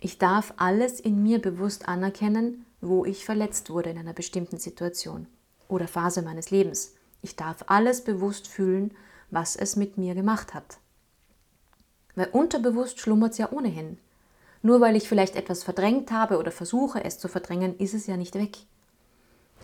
Ich 0.00 0.18
darf 0.18 0.54
alles 0.56 0.98
in 0.98 1.22
mir 1.22 1.40
bewusst 1.40 1.86
anerkennen, 1.86 2.66
wo 2.80 3.04
ich 3.04 3.24
verletzt 3.24 3.70
wurde 3.70 3.90
in 3.90 3.98
einer 3.98 4.12
bestimmten 4.12 4.58
Situation 4.58 5.28
oder 5.68 5.86
Phase 5.86 6.22
meines 6.22 6.50
Lebens. 6.50 6.94
Ich 7.20 7.36
darf 7.36 7.64
alles 7.68 8.02
bewusst 8.02 8.48
fühlen, 8.48 8.92
was 9.30 9.54
es 9.54 9.76
mit 9.76 9.98
mir 9.98 10.14
gemacht 10.14 10.54
hat. 10.54 10.78
Weil 12.16 12.28
unterbewusst 12.32 12.98
schlummert 12.98 13.32
es 13.32 13.38
ja 13.38 13.52
ohnehin. 13.52 13.98
Nur 14.62 14.80
weil 14.80 14.94
ich 14.96 15.08
vielleicht 15.08 15.34
etwas 15.34 15.64
verdrängt 15.64 16.12
habe 16.12 16.38
oder 16.38 16.52
versuche 16.52 17.04
es 17.04 17.18
zu 17.18 17.28
verdrängen, 17.28 17.76
ist 17.78 17.94
es 17.94 18.06
ja 18.06 18.16
nicht 18.16 18.36
weg. 18.36 18.58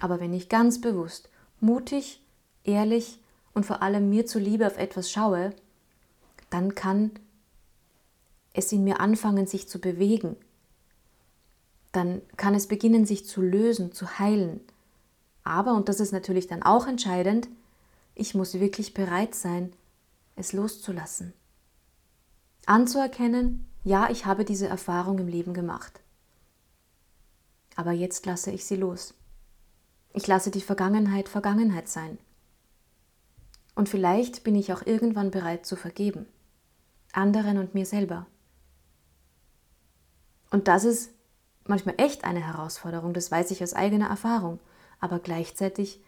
Aber 0.01 0.21
wenn 0.21 0.35
ich 0.35 0.49
ganz 0.49 0.81
bewusst, 0.81 1.31
mutig, 1.61 2.21
ehrlich 2.65 3.21
und 3.55 3.65
vor 3.65 3.83
allem 3.83 4.11
mir 4.11 4.27
zuliebe 4.27 4.67
auf 4.67 4.77
etwas 4.77 5.11
schaue, 5.11 5.55
dann 6.51 6.75
kann 6.75 7.13
es 8.53 8.73
in 8.73 8.83
mir 8.83 9.01
anfangen, 9.01 9.47
sich 9.47 9.69
zu 9.69 9.81
bewegen. 9.81 10.37
Dann 11.93 12.23
kann 12.37 12.55
es 12.55 12.67
beginnen, 12.67 13.07
sich 13.07 13.27
zu 13.27 13.41
lösen, 13.41 13.93
zu 13.93 14.19
heilen. 14.19 14.61
Aber, 15.45 15.75
und 15.75 15.89
das 15.89 16.01
ist 16.01 16.13
natürlich 16.13 16.49
dann 16.49 16.63
auch 16.63 16.87
entscheidend, 16.87 17.49
ich 18.15 18.35
muss 18.35 18.55
wirklich 18.55 18.95
bereit 18.95 19.35
sein, 19.35 19.73
es 20.35 20.53
loszulassen. 20.53 21.33
Anzuerkennen, 22.67 23.68
ja, 23.89 24.11
ich 24.11 24.27
habe 24.27 24.45
diese 24.45 24.69
Erfahrung 24.69 25.19
im 25.19 25.29
Leben 25.29 25.55
gemacht. 25.55 26.01
Aber 27.75 27.93
jetzt 27.93 28.27
lasse 28.27 28.51
ich 28.51 28.67
sie 28.67 28.77
los. 28.77 29.15
Ich 30.13 30.27
lasse 30.27 30.51
die 30.51 30.61
Vergangenheit 30.61 31.27
Vergangenheit 31.27 31.89
sein. 31.89 32.19
Und 33.75 33.89
vielleicht 33.89 34.45
bin 34.45 34.57
ich 34.57 34.75
auch 34.75 34.85
irgendwann 34.85 35.31
bereit 35.31 35.65
zu 35.65 35.75
vergeben. 35.75 36.27
Anderen 37.13 37.57
und 37.57 37.73
mir 37.73 37.87
selber. 37.87 38.27
Und 40.51 40.69
das 40.69 40.85
ist 40.85 41.11
manchmal 41.65 41.95
echt 41.97 42.25
eine 42.25 42.47
Herausforderung, 42.47 43.15
das 43.15 43.31
weiß 43.31 43.51
ich 43.53 43.63
aus 43.63 43.73
eigener 43.73 44.09
Erfahrung. 44.09 44.61
Aber 45.01 45.19
gleichzeitig 45.19 46.03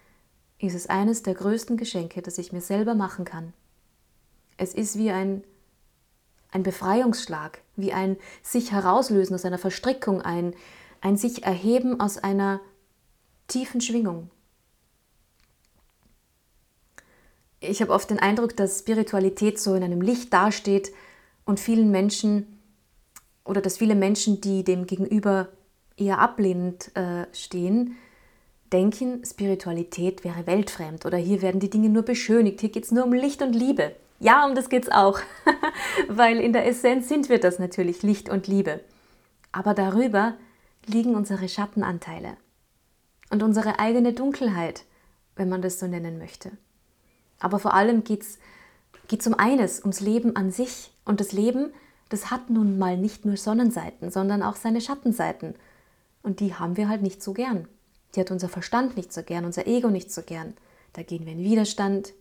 ist 0.58 0.74
es 0.74 0.88
eines 0.88 1.22
der 1.22 1.32
größten 1.32 1.78
Geschenke, 1.78 2.20
das 2.20 2.36
ich 2.36 2.52
mir 2.52 2.60
selber 2.60 2.94
machen 2.94 3.24
kann. 3.24 3.54
Es 4.58 4.74
ist 4.74 4.98
wie 4.98 5.10
ein, 5.10 5.44
ein 6.52 6.62
Befreiungsschlag, 6.62 7.62
wie 7.76 7.92
ein 7.92 8.16
sich 8.42 8.72
herauslösen 8.72 9.34
aus 9.34 9.44
einer 9.44 9.58
Verstrickung, 9.58 10.22
ein, 10.22 10.54
ein 11.00 11.16
sich 11.16 11.44
erheben 11.44 12.00
aus 12.00 12.18
einer 12.18 12.60
tiefen 13.46 13.80
Schwingung. 13.80 14.30
Ich 17.60 17.82
habe 17.82 17.92
oft 17.92 18.08
den 18.08 18.18
Eindruck, 18.18 18.56
dass 18.56 18.78
Spiritualität 18.78 19.60
so 19.60 19.74
in 19.74 19.82
einem 19.82 20.00
Licht 20.00 20.32
dasteht 20.32 20.92
und 21.44 21.60
vielen 21.60 21.90
Menschen 21.90 22.58
oder 23.44 23.60
dass 23.60 23.78
viele 23.78 23.94
Menschen, 23.94 24.40
die 24.40 24.64
dem 24.64 24.86
gegenüber 24.86 25.48
eher 25.96 26.18
ablehnend 26.18 26.94
äh, 26.96 27.26
stehen, 27.32 27.96
denken, 28.72 29.24
Spiritualität 29.24 30.24
wäre 30.24 30.46
weltfremd 30.46 31.04
oder 31.04 31.18
hier 31.18 31.42
werden 31.42 31.60
die 31.60 31.70
Dinge 31.70 31.88
nur 31.88 32.02
beschönigt, 32.02 32.60
hier 32.60 32.70
geht 32.70 32.84
es 32.84 32.92
nur 32.92 33.04
um 33.04 33.12
Licht 33.12 33.42
und 33.42 33.52
Liebe. 33.52 33.94
Ja, 34.22 34.46
um 34.46 34.54
das 34.54 34.68
geht 34.68 34.84
es 34.84 34.92
auch, 34.92 35.18
weil 36.08 36.38
in 36.40 36.52
der 36.52 36.66
Essenz 36.66 37.08
sind 37.08 37.30
wir 37.30 37.40
das 37.40 37.58
natürlich, 37.58 38.02
Licht 38.02 38.28
und 38.28 38.46
Liebe. 38.46 38.80
Aber 39.50 39.72
darüber 39.72 40.34
liegen 40.86 41.14
unsere 41.14 41.48
Schattenanteile 41.48 42.36
und 43.30 43.42
unsere 43.42 43.78
eigene 43.78 44.12
Dunkelheit, 44.12 44.84
wenn 45.36 45.48
man 45.48 45.62
das 45.62 45.80
so 45.80 45.86
nennen 45.86 46.18
möchte. 46.18 46.52
Aber 47.38 47.58
vor 47.58 47.72
allem 47.72 48.04
geht 48.04 48.22
es 48.22 49.26
um 49.26 49.34
eines, 49.34 49.80
ums 49.80 50.00
Leben 50.00 50.36
an 50.36 50.50
sich. 50.50 50.92
Und 51.06 51.20
das 51.20 51.32
Leben, 51.32 51.72
das 52.10 52.30
hat 52.30 52.50
nun 52.50 52.78
mal 52.78 52.98
nicht 52.98 53.24
nur 53.24 53.38
Sonnenseiten, 53.38 54.10
sondern 54.10 54.42
auch 54.42 54.56
seine 54.56 54.82
Schattenseiten. 54.82 55.54
Und 56.22 56.40
die 56.40 56.54
haben 56.54 56.76
wir 56.76 56.90
halt 56.90 57.00
nicht 57.00 57.22
so 57.22 57.32
gern. 57.32 57.66
Die 58.14 58.20
hat 58.20 58.30
unser 58.30 58.50
Verstand 58.50 58.96
nicht 58.98 59.14
so 59.14 59.22
gern, 59.22 59.46
unser 59.46 59.66
Ego 59.66 59.88
nicht 59.88 60.12
so 60.12 60.20
gern. 60.20 60.54
Da 60.92 61.02
gehen 61.02 61.24
wir 61.24 61.32
in 61.32 61.38
Widerstand, 61.38 62.12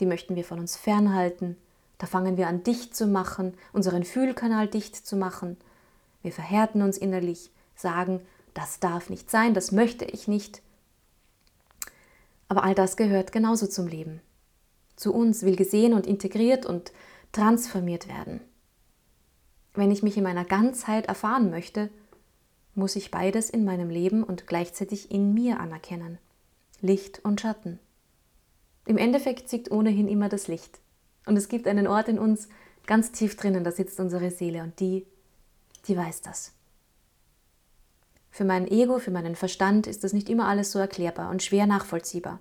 die 0.00 0.06
möchten 0.06 0.36
wir 0.36 0.44
von 0.44 0.58
uns 0.58 0.76
fernhalten. 0.76 1.56
Da 1.98 2.06
fangen 2.06 2.36
wir 2.36 2.48
an, 2.48 2.62
dicht 2.62 2.94
zu 2.94 3.06
machen, 3.06 3.54
unseren 3.72 4.04
Fühlkanal 4.04 4.68
dicht 4.68 4.96
zu 4.96 5.16
machen. 5.16 5.56
Wir 6.22 6.32
verhärten 6.32 6.82
uns 6.82 6.98
innerlich, 6.98 7.50
sagen, 7.76 8.20
das 8.54 8.80
darf 8.80 9.10
nicht 9.10 9.30
sein, 9.30 9.54
das 9.54 9.72
möchte 9.72 10.04
ich 10.04 10.28
nicht. 10.28 10.62
Aber 12.48 12.64
all 12.64 12.74
das 12.74 12.96
gehört 12.96 13.32
genauso 13.32 13.66
zum 13.66 13.86
Leben. 13.86 14.20
Zu 14.96 15.12
uns 15.12 15.42
will 15.42 15.56
gesehen 15.56 15.92
und 15.92 16.06
integriert 16.06 16.66
und 16.66 16.92
transformiert 17.32 18.08
werden. 18.08 18.40
wenn 19.76 19.90
ich 19.90 20.04
mich 20.04 20.16
in 20.16 20.22
meiner 20.22 20.44
Ganzheit 20.44 21.06
erfahren 21.06 21.50
möchte, 21.50 21.90
muss 22.76 22.94
ich 22.94 23.10
beides 23.10 23.50
in 23.50 23.64
meinem 23.64 23.90
Leben 23.90 24.22
und 24.22 24.46
gleichzeitig 24.46 25.10
in 25.10 25.34
mir 25.34 25.58
anerkennen. 25.58 26.18
Licht 26.80 27.24
und 27.24 27.40
Schatten. 27.40 27.80
Im 28.86 28.98
Endeffekt 28.98 29.48
siegt 29.48 29.70
ohnehin 29.70 30.08
immer 30.08 30.28
das 30.28 30.48
Licht. 30.48 30.80
Und 31.26 31.36
es 31.36 31.48
gibt 31.48 31.66
einen 31.66 31.86
Ort 31.86 32.08
in 32.08 32.18
uns 32.18 32.48
ganz 32.86 33.12
tief 33.12 33.36
drinnen, 33.36 33.64
da 33.64 33.72
sitzt 33.72 33.98
unsere 33.98 34.30
Seele 34.30 34.62
und 34.62 34.78
die, 34.78 35.06
die 35.86 35.96
weiß 35.96 36.20
das. 36.22 36.52
Für 38.30 38.44
mein 38.44 38.66
Ego, 38.66 38.98
für 38.98 39.10
meinen 39.10 39.36
Verstand 39.36 39.86
ist 39.86 40.04
das 40.04 40.12
nicht 40.12 40.28
immer 40.28 40.48
alles 40.48 40.72
so 40.72 40.78
erklärbar 40.78 41.30
und 41.30 41.42
schwer 41.42 41.66
nachvollziehbar. 41.66 42.40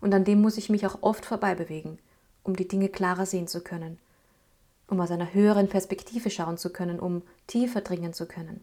Und 0.00 0.14
an 0.14 0.24
dem 0.24 0.40
muss 0.40 0.58
ich 0.58 0.68
mich 0.68 0.86
auch 0.86 0.98
oft 1.00 1.24
vorbeibewegen, 1.24 1.98
um 2.42 2.54
die 2.54 2.68
Dinge 2.68 2.88
klarer 2.88 3.26
sehen 3.26 3.48
zu 3.48 3.62
können, 3.62 3.98
um 4.88 5.00
aus 5.00 5.10
einer 5.10 5.32
höheren 5.32 5.68
Perspektive 5.68 6.30
schauen 6.30 6.58
zu 6.58 6.70
können, 6.70 7.00
um 7.00 7.22
tiefer 7.46 7.80
dringen 7.80 8.12
zu 8.12 8.26
können. 8.26 8.62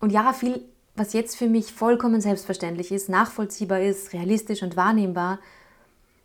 Und 0.00 0.10
ja, 0.10 0.32
viel, 0.32 0.64
was 0.96 1.12
jetzt 1.12 1.36
für 1.36 1.48
mich 1.48 1.72
vollkommen 1.72 2.20
selbstverständlich 2.20 2.92
ist, 2.92 3.08
nachvollziehbar 3.08 3.80
ist, 3.80 4.12
realistisch 4.12 4.62
und 4.62 4.76
wahrnehmbar, 4.76 5.38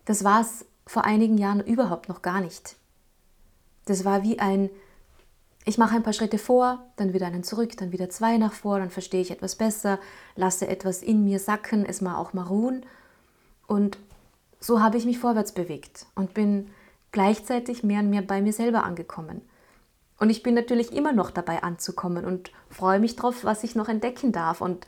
das 0.04 0.24
war 0.24 0.40
es 0.40 0.64
vor 0.86 1.04
einigen 1.04 1.38
Jahren 1.38 1.60
überhaupt 1.60 2.08
noch 2.08 2.22
gar 2.22 2.40
nicht. 2.40 2.76
Das 3.84 4.04
war 4.04 4.22
wie 4.22 4.38
ein, 4.38 4.70
ich 5.64 5.78
mache 5.78 5.96
ein 5.96 6.02
paar 6.02 6.12
Schritte 6.12 6.38
vor, 6.38 6.84
dann 6.96 7.12
wieder 7.12 7.26
einen 7.26 7.42
zurück, 7.42 7.76
dann 7.76 7.92
wieder 7.92 8.10
zwei 8.10 8.38
nach 8.38 8.52
vor, 8.52 8.78
dann 8.78 8.90
verstehe 8.90 9.20
ich 9.20 9.30
etwas 9.30 9.56
besser, 9.56 9.98
lasse 10.36 10.68
etwas 10.68 11.02
in 11.02 11.24
mir 11.24 11.38
sacken, 11.38 11.84
es 11.84 12.00
mal 12.00 12.16
auch 12.16 12.32
mal 12.32 12.44
ruhen. 12.44 12.86
Und 13.66 13.98
so 14.60 14.82
habe 14.82 14.98
ich 14.98 15.04
mich 15.04 15.18
vorwärts 15.18 15.52
bewegt 15.52 16.06
und 16.14 16.34
bin 16.34 16.70
gleichzeitig 17.12 17.82
mehr 17.82 18.00
und 18.00 18.10
mehr 18.10 18.22
bei 18.22 18.42
mir 18.42 18.52
selber 18.52 18.84
angekommen. 18.84 19.42
Und 20.20 20.28
ich 20.28 20.42
bin 20.42 20.54
natürlich 20.54 20.92
immer 20.92 21.12
noch 21.12 21.30
dabei 21.30 21.62
anzukommen 21.62 22.26
und 22.26 22.52
freue 22.68 23.00
mich 23.00 23.16
drauf, 23.16 23.42
was 23.42 23.64
ich 23.64 23.74
noch 23.74 23.88
entdecken 23.88 24.32
darf 24.32 24.60
und 24.60 24.86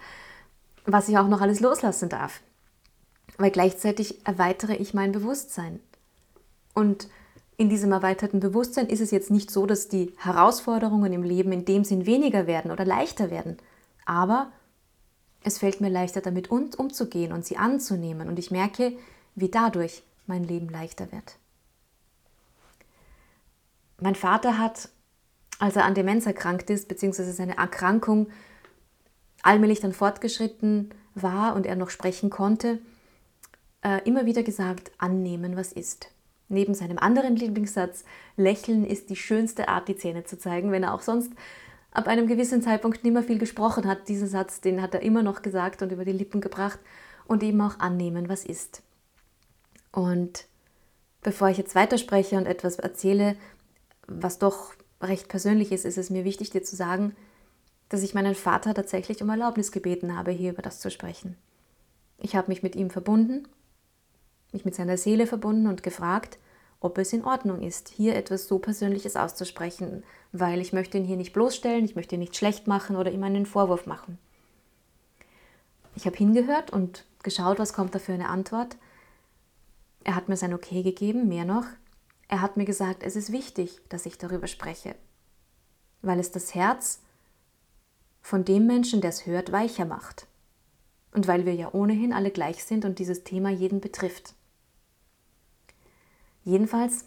was 0.85 1.09
ich 1.09 1.17
auch 1.17 1.27
noch 1.27 1.41
alles 1.41 1.61
loslassen 1.61 2.11
darf. 2.11 2.43
Weil 3.39 3.51
gleichzeitig 3.51 4.27
erweitere 4.27 4.75
ich 4.75 4.93
mein 4.93 5.11
Bewusstsein. 5.11 5.81
Und 6.75 7.09
in 7.57 7.71
diesem 7.71 7.93
erweiterten 7.93 8.41
Bewusstsein 8.41 8.89
ist 8.89 9.01
es 9.01 9.11
jetzt 9.11 9.31
nicht 9.31 9.51
so, 9.51 9.65
dass 9.65 9.89
die 9.89 10.13
Herausforderungen 10.19 11.15
im 11.15 11.23
Leben 11.23 11.51
in 11.53 11.65
dem 11.65 11.85
Sinn 11.85 12.05
weniger 12.05 12.47
werden 12.47 12.71
oder 12.71 12.85
leichter 12.85 13.31
werden. 13.31 13.57
Aber 14.05 14.53
es 15.45 15.59
fällt 15.59 15.81
mir 15.81 15.89
leichter, 15.89 16.21
damit 16.21 16.51
umzugehen 16.51 17.33
und 17.33 17.47
sie 17.47 17.57
anzunehmen. 17.57 18.29
Und 18.29 18.39
ich 18.39 18.51
merke, 18.51 18.93
wie 19.35 19.49
dadurch 19.49 20.03
mein 20.27 20.45
Leben 20.45 20.69
leichter 20.69 21.11
wird. 21.11 21.37
Mein 23.99 24.15
Vater 24.15 24.59
hat 24.59 24.91
als 25.63 25.77
er 25.77 25.85
an 25.85 25.95
Demenz 25.95 26.27
erkrankt 26.27 26.71
ist, 26.71 26.89
beziehungsweise 26.89 27.33
seine 27.33 27.57
Erkrankung 27.57 28.27
allmählich 29.45 29.79
dann 29.79 29.93
fortgeschritten 29.93 30.91
war 31.15 31.55
und 31.55 31.67
er 31.67 31.77
noch 31.77 31.89
sprechen 31.89 32.31
konnte, 32.31 32.81
äh, 33.85 34.01
immer 34.05 34.27
wieder 34.27 34.43
gesagt, 34.43 34.91
annehmen, 34.99 35.55
was 35.57 35.71
ist. 35.71 36.11
Neben 36.49 36.75
seinem 36.75 36.99
anderen 36.99 37.37
Lieblingssatz, 37.37 38.05
lächeln 38.37 38.85
ist 38.85 39.09
die 39.09 39.15
schönste 39.15 39.69
Art, 39.69 39.87
die 39.87 39.95
Zähne 39.95 40.25
zu 40.25 40.37
zeigen, 40.37 40.73
wenn 40.73 40.83
er 40.83 40.95
auch 40.95 41.03
sonst 41.03 41.31
ab 41.93 42.09
einem 42.09 42.27
gewissen 42.27 42.61
Zeitpunkt 42.61 43.05
nicht 43.05 43.13
mehr 43.13 43.23
viel 43.23 43.39
gesprochen 43.39 43.87
hat. 43.87 44.09
Diesen 44.09 44.27
Satz, 44.27 44.63
den 44.63 44.83
hat 44.83 44.95
er 44.95 45.03
immer 45.03 45.23
noch 45.23 45.43
gesagt 45.43 45.81
und 45.81 45.93
über 45.93 46.05
die 46.05 46.11
Lippen 46.11 46.41
gebracht 46.41 46.81
und 47.25 47.45
eben 47.45 47.61
auch 47.61 47.79
annehmen, 47.79 48.29
was 48.29 48.45
ist. 48.45 48.83
Und 49.93 50.45
bevor 51.23 51.51
ich 51.51 51.59
jetzt 51.59 51.77
weiterspreche 51.77 52.37
und 52.37 52.47
etwas 52.47 52.81
erzähle, 52.81 53.37
was 54.09 54.41
doch 54.41 54.75
recht 55.03 55.29
persönlich 55.29 55.73
ist, 55.73 55.85
ist 55.85 55.99
es 55.99 56.11
mir 56.11 56.25
wichtig, 56.25 56.51
dir 56.51 56.63
zu 56.63 56.77
sagen, 56.77 57.15
dass 57.89 58.03
ich 58.03 58.15
meinen 58.15 58.35
Vater 58.35 58.75
tatsächlich 58.75 59.23
um 59.23 59.29
Erlaubnis 59.29 59.73
gebeten 59.73 60.17
habe, 60.17 60.31
hier 60.31 60.53
über 60.53 60.63
das 60.63 60.81
zu 60.81 60.91
sprechen. 60.91 61.37
Ich 62.19 62.37
habe 62.37 62.49
mich 62.49 62.63
mit 62.63 62.77
ihm 62.77 62.89
verbunden, 62.89 63.47
mich 64.53 64.65
mit 64.65 64.75
seiner 64.75 64.97
Seele 64.97 65.27
verbunden 65.27 65.67
und 65.67 65.83
gefragt, 65.83 66.39
ob 66.81 66.99
es 66.99 67.13
in 67.13 67.25
Ordnung 67.25 67.63
ist, 67.63 67.89
hier 67.89 68.17
etwas 68.17 68.49
so 68.49 68.59
Persönliches 68.59 69.17
auszusprechen, 69.17 70.03
weil 70.33 70.61
ich 70.61 70.73
möchte 70.73 70.99
ihn 70.99 71.05
hier 71.05 71.17
nicht 71.17 71.33
bloßstellen, 71.33 71.85
ich 71.85 71.95
möchte 71.95 72.17
ihn 72.17 72.21
nicht 72.21 72.37
schlecht 72.37 72.67
machen 72.67 72.97
oder 72.97 73.11
ihm 73.13 73.23
einen 73.23 73.47
Vorwurf 73.47 73.87
machen. 73.87 74.19
Ich 75.95 76.07
habe 76.07 76.17
hingehört 76.17 76.73
und 76.73 77.05
geschaut, 77.23 77.59
was 77.59 77.73
kommt 77.73 77.95
da 77.95 77.99
für 77.99 78.13
eine 78.13 78.29
Antwort. 78.29 78.77
Er 80.05 80.17
hat 80.17 80.29
mir 80.29 80.37
sein 80.37 80.55
Okay 80.55 80.83
gegeben, 80.83 81.29
mehr 81.29 81.45
noch. 81.45 81.67
Er 82.29 82.41
hat 82.41 82.57
mir 82.57 82.65
gesagt, 82.65 83.03
es 83.03 83.17
ist 83.17 83.33
wichtig, 83.33 83.81
dass 83.89 84.07
ich 84.07 84.19
darüber 84.19 84.47
spreche, 84.47 84.95
weil 86.01 86.19
es 86.19 86.31
das 86.31 86.55
Herz 86.55 87.03
von 88.23 88.45
dem 88.45 88.67
Menschen, 88.67 89.01
der 89.01 89.11
es 89.11 89.27
hört, 89.27 89.53
weicher 89.53 89.85
macht. 89.85 90.27
Und 91.13 91.27
weil 91.29 91.45
wir 91.45 91.55
ja 91.55 91.73
ohnehin 91.73 92.13
alle 92.13 92.31
gleich 92.31 92.65
sind 92.65 92.85
und 92.85 92.99
dieses 92.99 93.23
Thema 93.25 93.51
jeden 93.51 93.81
betrifft. 93.81 94.35
Jedenfalls 96.43 97.05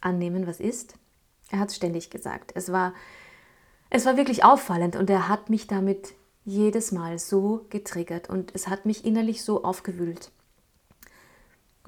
annehmen, 0.00 0.46
was 0.46 0.58
ist. 0.58 0.94
Er 1.50 1.60
hat 1.60 1.68
es 1.68 1.76
ständig 1.76 2.10
gesagt. 2.10 2.52
Es 2.54 2.72
war, 2.72 2.94
es 3.90 4.06
war 4.06 4.16
wirklich 4.16 4.44
auffallend 4.44 4.96
und 4.96 5.08
er 5.08 5.28
hat 5.28 5.50
mich 5.50 5.66
damit 5.66 6.14
jedes 6.44 6.92
Mal 6.92 7.18
so 7.18 7.66
getriggert 7.70 8.28
und 8.28 8.54
es 8.54 8.68
hat 8.68 8.86
mich 8.86 9.04
innerlich 9.04 9.44
so 9.44 9.62
aufgewühlt 9.62 10.32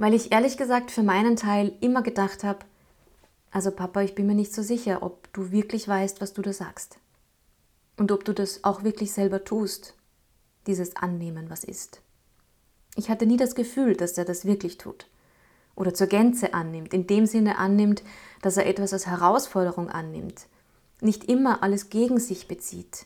weil 0.00 0.14
ich 0.14 0.32
ehrlich 0.32 0.56
gesagt 0.56 0.90
für 0.90 1.02
meinen 1.02 1.36
Teil 1.36 1.74
immer 1.82 2.00
gedacht 2.00 2.42
habe, 2.42 2.60
also 3.50 3.70
Papa, 3.70 4.00
ich 4.00 4.14
bin 4.14 4.26
mir 4.26 4.34
nicht 4.34 4.54
so 4.54 4.62
sicher, 4.62 5.02
ob 5.02 5.30
du 5.34 5.50
wirklich 5.50 5.86
weißt, 5.86 6.22
was 6.22 6.32
du 6.32 6.40
da 6.40 6.54
sagst. 6.54 6.98
Und 7.98 8.10
ob 8.10 8.24
du 8.24 8.32
das 8.32 8.64
auch 8.64 8.82
wirklich 8.82 9.12
selber 9.12 9.44
tust, 9.44 9.94
dieses 10.66 10.96
Annehmen, 10.96 11.50
was 11.50 11.64
ist. 11.64 12.00
Ich 12.96 13.10
hatte 13.10 13.26
nie 13.26 13.36
das 13.36 13.54
Gefühl, 13.54 13.94
dass 13.94 14.16
er 14.16 14.24
das 14.24 14.46
wirklich 14.46 14.78
tut. 14.78 15.06
Oder 15.74 15.92
zur 15.92 16.06
Gänze 16.06 16.54
annimmt, 16.54 16.94
in 16.94 17.06
dem 17.06 17.26
Sinne 17.26 17.58
annimmt, 17.58 18.02
dass 18.40 18.56
er 18.56 18.66
etwas 18.66 18.94
als 18.94 19.06
Herausforderung 19.06 19.90
annimmt, 19.90 20.46
nicht 21.02 21.24
immer 21.24 21.62
alles 21.62 21.90
gegen 21.90 22.18
sich 22.18 22.48
bezieht. 22.48 23.04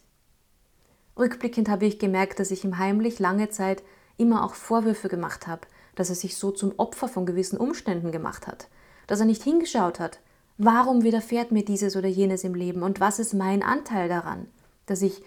Rückblickend 1.18 1.68
habe 1.68 1.86
ich 1.86 1.98
gemerkt, 1.98 2.38
dass 2.38 2.52
ich 2.52 2.64
ihm 2.64 2.78
heimlich 2.78 3.18
lange 3.18 3.48
Zeit 3.48 3.82
immer 4.16 4.44
auch 4.44 4.54
Vorwürfe 4.54 5.08
gemacht 5.08 5.48
habe, 5.48 5.66
dass 5.94 6.08
er 6.08 6.14
sich 6.14 6.36
so 6.36 6.50
zum 6.50 6.72
Opfer 6.78 7.08
von 7.08 7.26
gewissen 7.26 7.58
Umständen 7.58 8.12
gemacht 8.12 8.46
hat, 8.46 8.68
dass 9.06 9.20
er 9.20 9.26
nicht 9.26 9.42
hingeschaut 9.42 10.00
hat, 10.00 10.20
warum 10.58 11.02
widerfährt 11.02 11.52
mir 11.52 11.64
dieses 11.64 11.96
oder 11.96 12.08
jenes 12.08 12.44
im 12.44 12.54
Leben 12.54 12.82
und 12.82 13.00
was 13.00 13.18
ist 13.18 13.34
mein 13.34 13.62
Anteil 13.62 14.08
daran, 14.08 14.46
dass 14.86 15.02
ich 15.02 15.22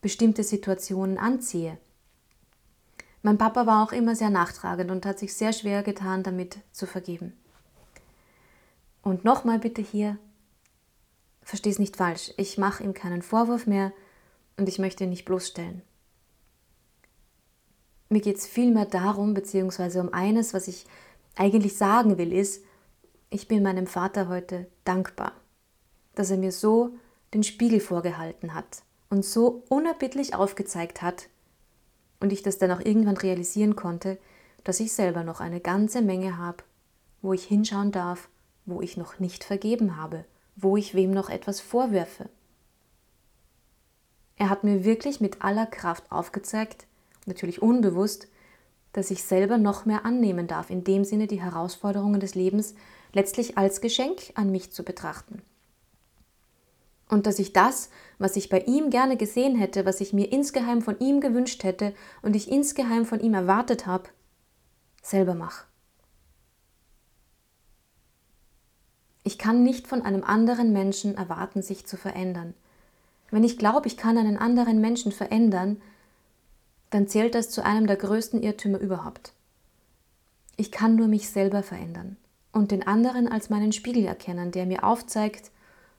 bestimmte 0.00 0.42
Situationen 0.42 1.18
anziehe. 1.18 1.78
Mein 3.22 3.38
Papa 3.38 3.66
war 3.66 3.82
auch 3.82 3.92
immer 3.92 4.14
sehr 4.14 4.30
nachtragend 4.30 4.90
und 4.90 5.06
hat 5.06 5.18
sich 5.18 5.34
sehr 5.34 5.54
schwer 5.54 5.82
getan, 5.82 6.22
damit 6.22 6.58
zu 6.72 6.86
vergeben. 6.86 7.32
Und 9.02 9.24
nochmal 9.24 9.58
bitte 9.58 9.80
hier, 9.80 10.18
versteh 11.42 11.70
es 11.70 11.78
nicht 11.78 11.96
falsch, 11.96 12.32
ich 12.36 12.58
mache 12.58 12.84
ihm 12.84 12.94
keinen 12.94 13.22
Vorwurf 13.22 13.66
mehr 13.66 13.92
und 14.56 14.68
ich 14.68 14.78
möchte 14.78 15.04
ihn 15.04 15.10
nicht 15.10 15.24
bloßstellen. 15.24 15.82
Mir 18.14 18.20
geht 18.20 18.36
es 18.36 18.46
vielmehr 18.46 18.84
darum, 18.84 19.34
beziehungsweise 19.34 20.00
um 20.00 20.12
eines, 20.12 20.54
was 20.54 20.68
ich 20.68 20.86
eigentlich 21.34 21.76
sagen 21.76 22.16
will, 22.16 22.32
ist, 22.32 22.62
ich 23.28 23.48
bin 23.48 23.64
meinem 23.64 23.88
Vater 23.88 24.28
heute 24.28 24.68
dankbar, 24.84 25.32
dass 26.14 26.30
er 26.30 26.36
mir 26.36 26.52
so 26.52 26.90
den 27.34 27.42
Spiegel 27.42 27.80
vorgehalten 27.80 28.54
hat 28.54 28.84
und 29.10 29.24
so 29.24 29.64
unerbittlich 29.68 30.36
aufgezeigt 30.36 31.02
hat 31.02 31.28
und 32.20 32.32
ich 32.32 32.44
das 32.44 32.56
dann 32.56 32.70
auch 32.70 32.78
irgendwann 32.78 33.16
realisieren 33.16 33.74
konnte, 33.74 34.16
dass 34.62 34.78
ich 34.78 34.92
selber 34.92 35.24
noch 35.24 35.40
eine 35.40 35.58
ganze 35.58 36.00
Menge 36.00 36.38
habe, 36.38 36.62
wo 37.20 37.32
ich 37.32 37.42
hinschauen 37.42 37.90
darf, 37.90 38.28
wo 38.64 38.80
ich 38.80 38.96
noch 38.96 39.18
nicht 39.18 39.42
vergeben 39.42 39.96
habe, 39.96 40.24
wo 40.54 40.76
ich 40.76 40.94
wem 40.94 41.10
noch 41.10 41.30
etwas 41.30 41.58
vorwerfe. 41.58 42.28
Er 44.36 44.50
hat 44.50 44.62
mir 44.62 44.84
wirklich 44.84 45.20
mit 45.20 45.42
aller 45.42 45.66
Kraft 45.66 46.12
aufgezeigt, 46.12 46.86
natürlich 47.26 47.62
unbewusst, 47.62 48.28
dass 48.92 49.10
ich 49.10 49.24
selber 49.24 49.58
noch 49.58 49.86
mehr 49.86 50.04
annehmen 50.04 50.46
darf, 50.46 50.70
in 50.70 50.84
dem 50.84 51.04
Sinne 51.04 51.26
die 51.26 51.42
Herausforderungen 51.42 52.20
des 52.20 52.34
Lebens 52.34 52.74
letztlich 53.12 53.58
als 53.58 53.80
Geschenk 53.80 54.32
an 54.34 54.50
mich 54.50 54.72
zu 54.72 54.84
betrachten. 54.84 55.42
Und 57.08 57.26
dass 57.26 57.38
ich 57.38 57.52
das, 57.52 57.90
was 58.18 58.36
ich 58.36 58.48
bei 58.48 58.60
ihm 58.60 58.90
gerne 58.90 59.16
gesehen 59.16 59.56
hätte, 59.56 59.84
was 59.84 60.00
ich 60.00 60.12
mir 60.12 60.32
insgeheim 60.32 60.80
von 60.80 60.98
ihm 61.00 61.20
gewünscht 61.20 61.62
hätte 61.64 61.94
und 62.22 62.34
ich 62.34 62.50
insgeheim 62.50 63.04
von 63.04 63.20
ihm 63.20 63.34
erwartet 63.34 63.86
habe, 63.86 64.08
selber 65.02 65.34
mache. 65.34 65.66
Ich 69.22 69.38
kann 69.38 69.62
nicht 69.62 69.86
von 69.86 70.02
einem 70.02 70.22
anderen 70.22 70.72
Menschen 70.72 71.16
erwarten, 71.16 71.62
sich 71.62 71.86
zu 71.86 71.96
verändern. 71.96 72.54
Wenn 73.30 73.44
ich 73.44 73.58
glaube, 73.58 73.86
ich 73.86 73.96
kann 73.96 74.18
einen 74.18 74.36
anderen 74.36 74.80
Menschen 74.80 75.12
verändern, 75.12 75.80
dann 76.94 77.08
zählt 77.08 77.34
das 77.34 77.50
zu 77.50 77.64
einem 77.64 77.88
der 77.88 77.96
größten 77.96 78.40
Irrtümer 78.40 78.78
überhaupt. 78.78 79.32
Ich 80.56 80.70
kann 80.70 80.94
nur 80.94 81.08
mich 81.08 81.28
selber 81.28 81.64
verändern. 81.64 82.16
und 82.52 82.70
den 82.70 82.86
anderen 82.86 83.26
als 83.26 83.50
meinen 83.50 83.72
Spiegel 83.72 84.04
erkennen, 84.04 84.52
der 84.52 84.64
mir 84.64 84.84
aufzeigt, 84.84 85.50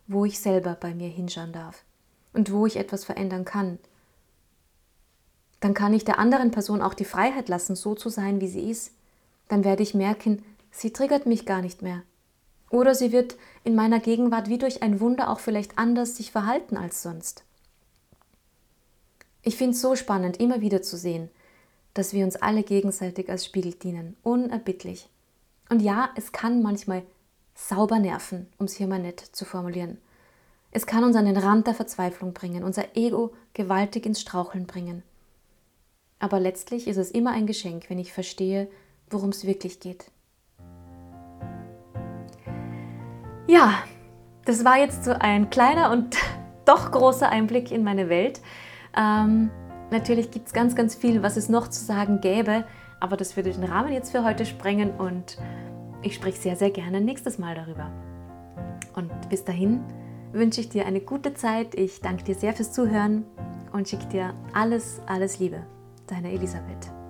wo 0.08 0.24
ich 0.24 0.40
selber 0.40 0.78
bei 0.80 0.96
mir 0.96 1.10
hinschauen 1.10 1.52
darf 1.52 1.84
und 2.32 2.50
wo 2.50 2.66
ich 2.66 2.78
etwas 2.78 3.04
verändern 3.04 3.44
kann. 3.44 3.78
Dann 5.60 5.74
kann 5.74 5.94
ich 5.94 6.06
der 6.06 6.18
anderen 6.18 6.52
Person 6.52 6.82
auch 6.82 6.94
die 6.94 7.04
Freiheit 7.04 7.50
lassen, 7.50 7.76
so 7.76 7.94
zu 7.94 8.08
sein, 8.08 8.40
wie 8.40 8.48
sie 8.48 8.72
ist. 8.72 8.94
Dann 9.50 9.66
werde 9.66 9.84
ich 9.84 9.96
merken, 9.96 10.46
sie 10.72 10.94
triggert 10.94 11.26
mich 11.26 11.46
gar 11.46 11.62
nicht 11.62 11.82
mehr. 11.82 12.04
Oder 12.70 12.96
sie 12.96 13.12
wird 13.12 13.36
in 13.66 13.76
meiner 13.76 14.00
Gegenwart 14.00 14.48
wie 14.48 14.58
durch 14.58 14.82
ein 14.82 15.02
Wunder 15.02 15.30
auch 15.30 15.40
vielleicht 15.40 15.78
anders 15.78 16.16
sich 16.16 16.32
verhalten 16.32 16.78
als 16.78 17.04
sonst. 17.04 17.44
Ich 19.48 19.58
finde 19.58 19.76
es 19.76 19.82
so 19.82 19.96
spannend, 19.96 20.40
immer 20.40 20.60
wieder 20.62 20.82
zu 20.82 20.98
sehen, 20.98 21.30
dass 21.94 22.14
wir 22.14 22.26
uns 22.26 22.36
alle 22.36 22.64
gegenseitig 22.64 23.30
als 23.30 23.46
Spiegel 23.46 23.76
dienen, 23.76 24.18
unerbittlich. 24.24 25.08
Und 25.70 25.84
ja, 25.84 26.10
es 26.16 26.32
kann 26.32 26.64
manchmal 26.64 27.04
sauber 27.54 28.00
nerven, 28.00 28.48
um 28.58 28.66
es 28.66 28.74
hier 28.74 28.88
mal 28.88 28.98
nett 28.98 29.20
zu 29.20 29.46
formulieren. 29.46 30.00
Es 30.72 30.88
kann 30.88 31.04
uns 31.04 31.16
an 31.16 31.26
den 31.26 31.38
Rand 31.38 31.68
der 31.68 31.76
Verzweiflung 31.76 32.34
bringen, 32.34 32.64
unser 32.64 32.98
Ego 32.98 33.34
gewaltig 33.54 34.08
ins 34.08 34.20
Straucheln 34.20 34.66
bringen. 34.66 35.04
Aber 36.18 36.40
letztlich 36.40 36.88
ist 36.88 36.98
es 36.98 37.12
immer 37.12 37.30
ein 37.30 37.46
Geschenk, 37.46 37.88
wenn 37.90 38.00
ich 38.00 38.14
verstehe, 38.14 38.68
worum 39.12 39.30
es 39.30 39.46
wirklich 39.46 39.80
geht. 39.80 40.06
Ja, 43.48 43.84
das 44.46 44.66
war 44.66 44.80
jetzt 44.80 45.06
so 45.06 45.12
ein 45.12 45.52
kleiner 45.52 45.92
und 45.92 46.18
doch 46.66 46.92
großer 46.92 47.30
Einblick 47.30 47.72
in 47.72 47.84
meine 47.84 48.10
Welt. 48.10 48.42
Ähm, 48.98 49.50
natürlich 49.92 50.32
gibt 50.32 50.48
es 50.48 50.54
ganz, 50.54 50.76
ganz 50.76 50.96
viel, 50.96 51.24
was 51.24 51.38
es 51.38 51.50
noch 51.50 51.68
zu 51.68 51.84
sagen 51.84 52.22
gäbe, 52.22 52.66
aber 53.00 53.18
das 53.18 53.36
würde 53.36 53.52
den 53.52 53.64
Rahmen 53.64 53.92
jetzt 53.92 54.12
für 54.12 54.24
heute 54.24 54.46
sprengen 54.46 54.92
und 54.92 55.38
ich 56.02 56.16
spreche 56.16 56.40
sehr, 56.40 56.56
sehr 56.56 56.70
gerne 56.70 57.02
nächstes 57.02 57.38
Mal 57.38 57.56
darüber. 57.56 57.92
Und 58.96 59.12
bis 59.30 59.44
dahin 59.44 59.82
wünsche 60.32 60.62
ich 60.62 60.70
dir 60.70 60.86
eine 60.86 61.02
gute 61.02 61.34
Zeit. 61.34 61.76
Ich 61.76 62.02
danke 62.02 62.24
dir 62.24 62.36
sehr 62.36 62.54
fürs 62.54 62.72
Zuhören 62.72 63.26
und 63.74 63.90
schicke 63.90 64.08
dir 64.08 64.34
alles, 64.54 65.02
alles 65.08 65.40
Liebe. 65.40 65.64
Deine 66.08 66.32
Elisabeth. 66.32 67.05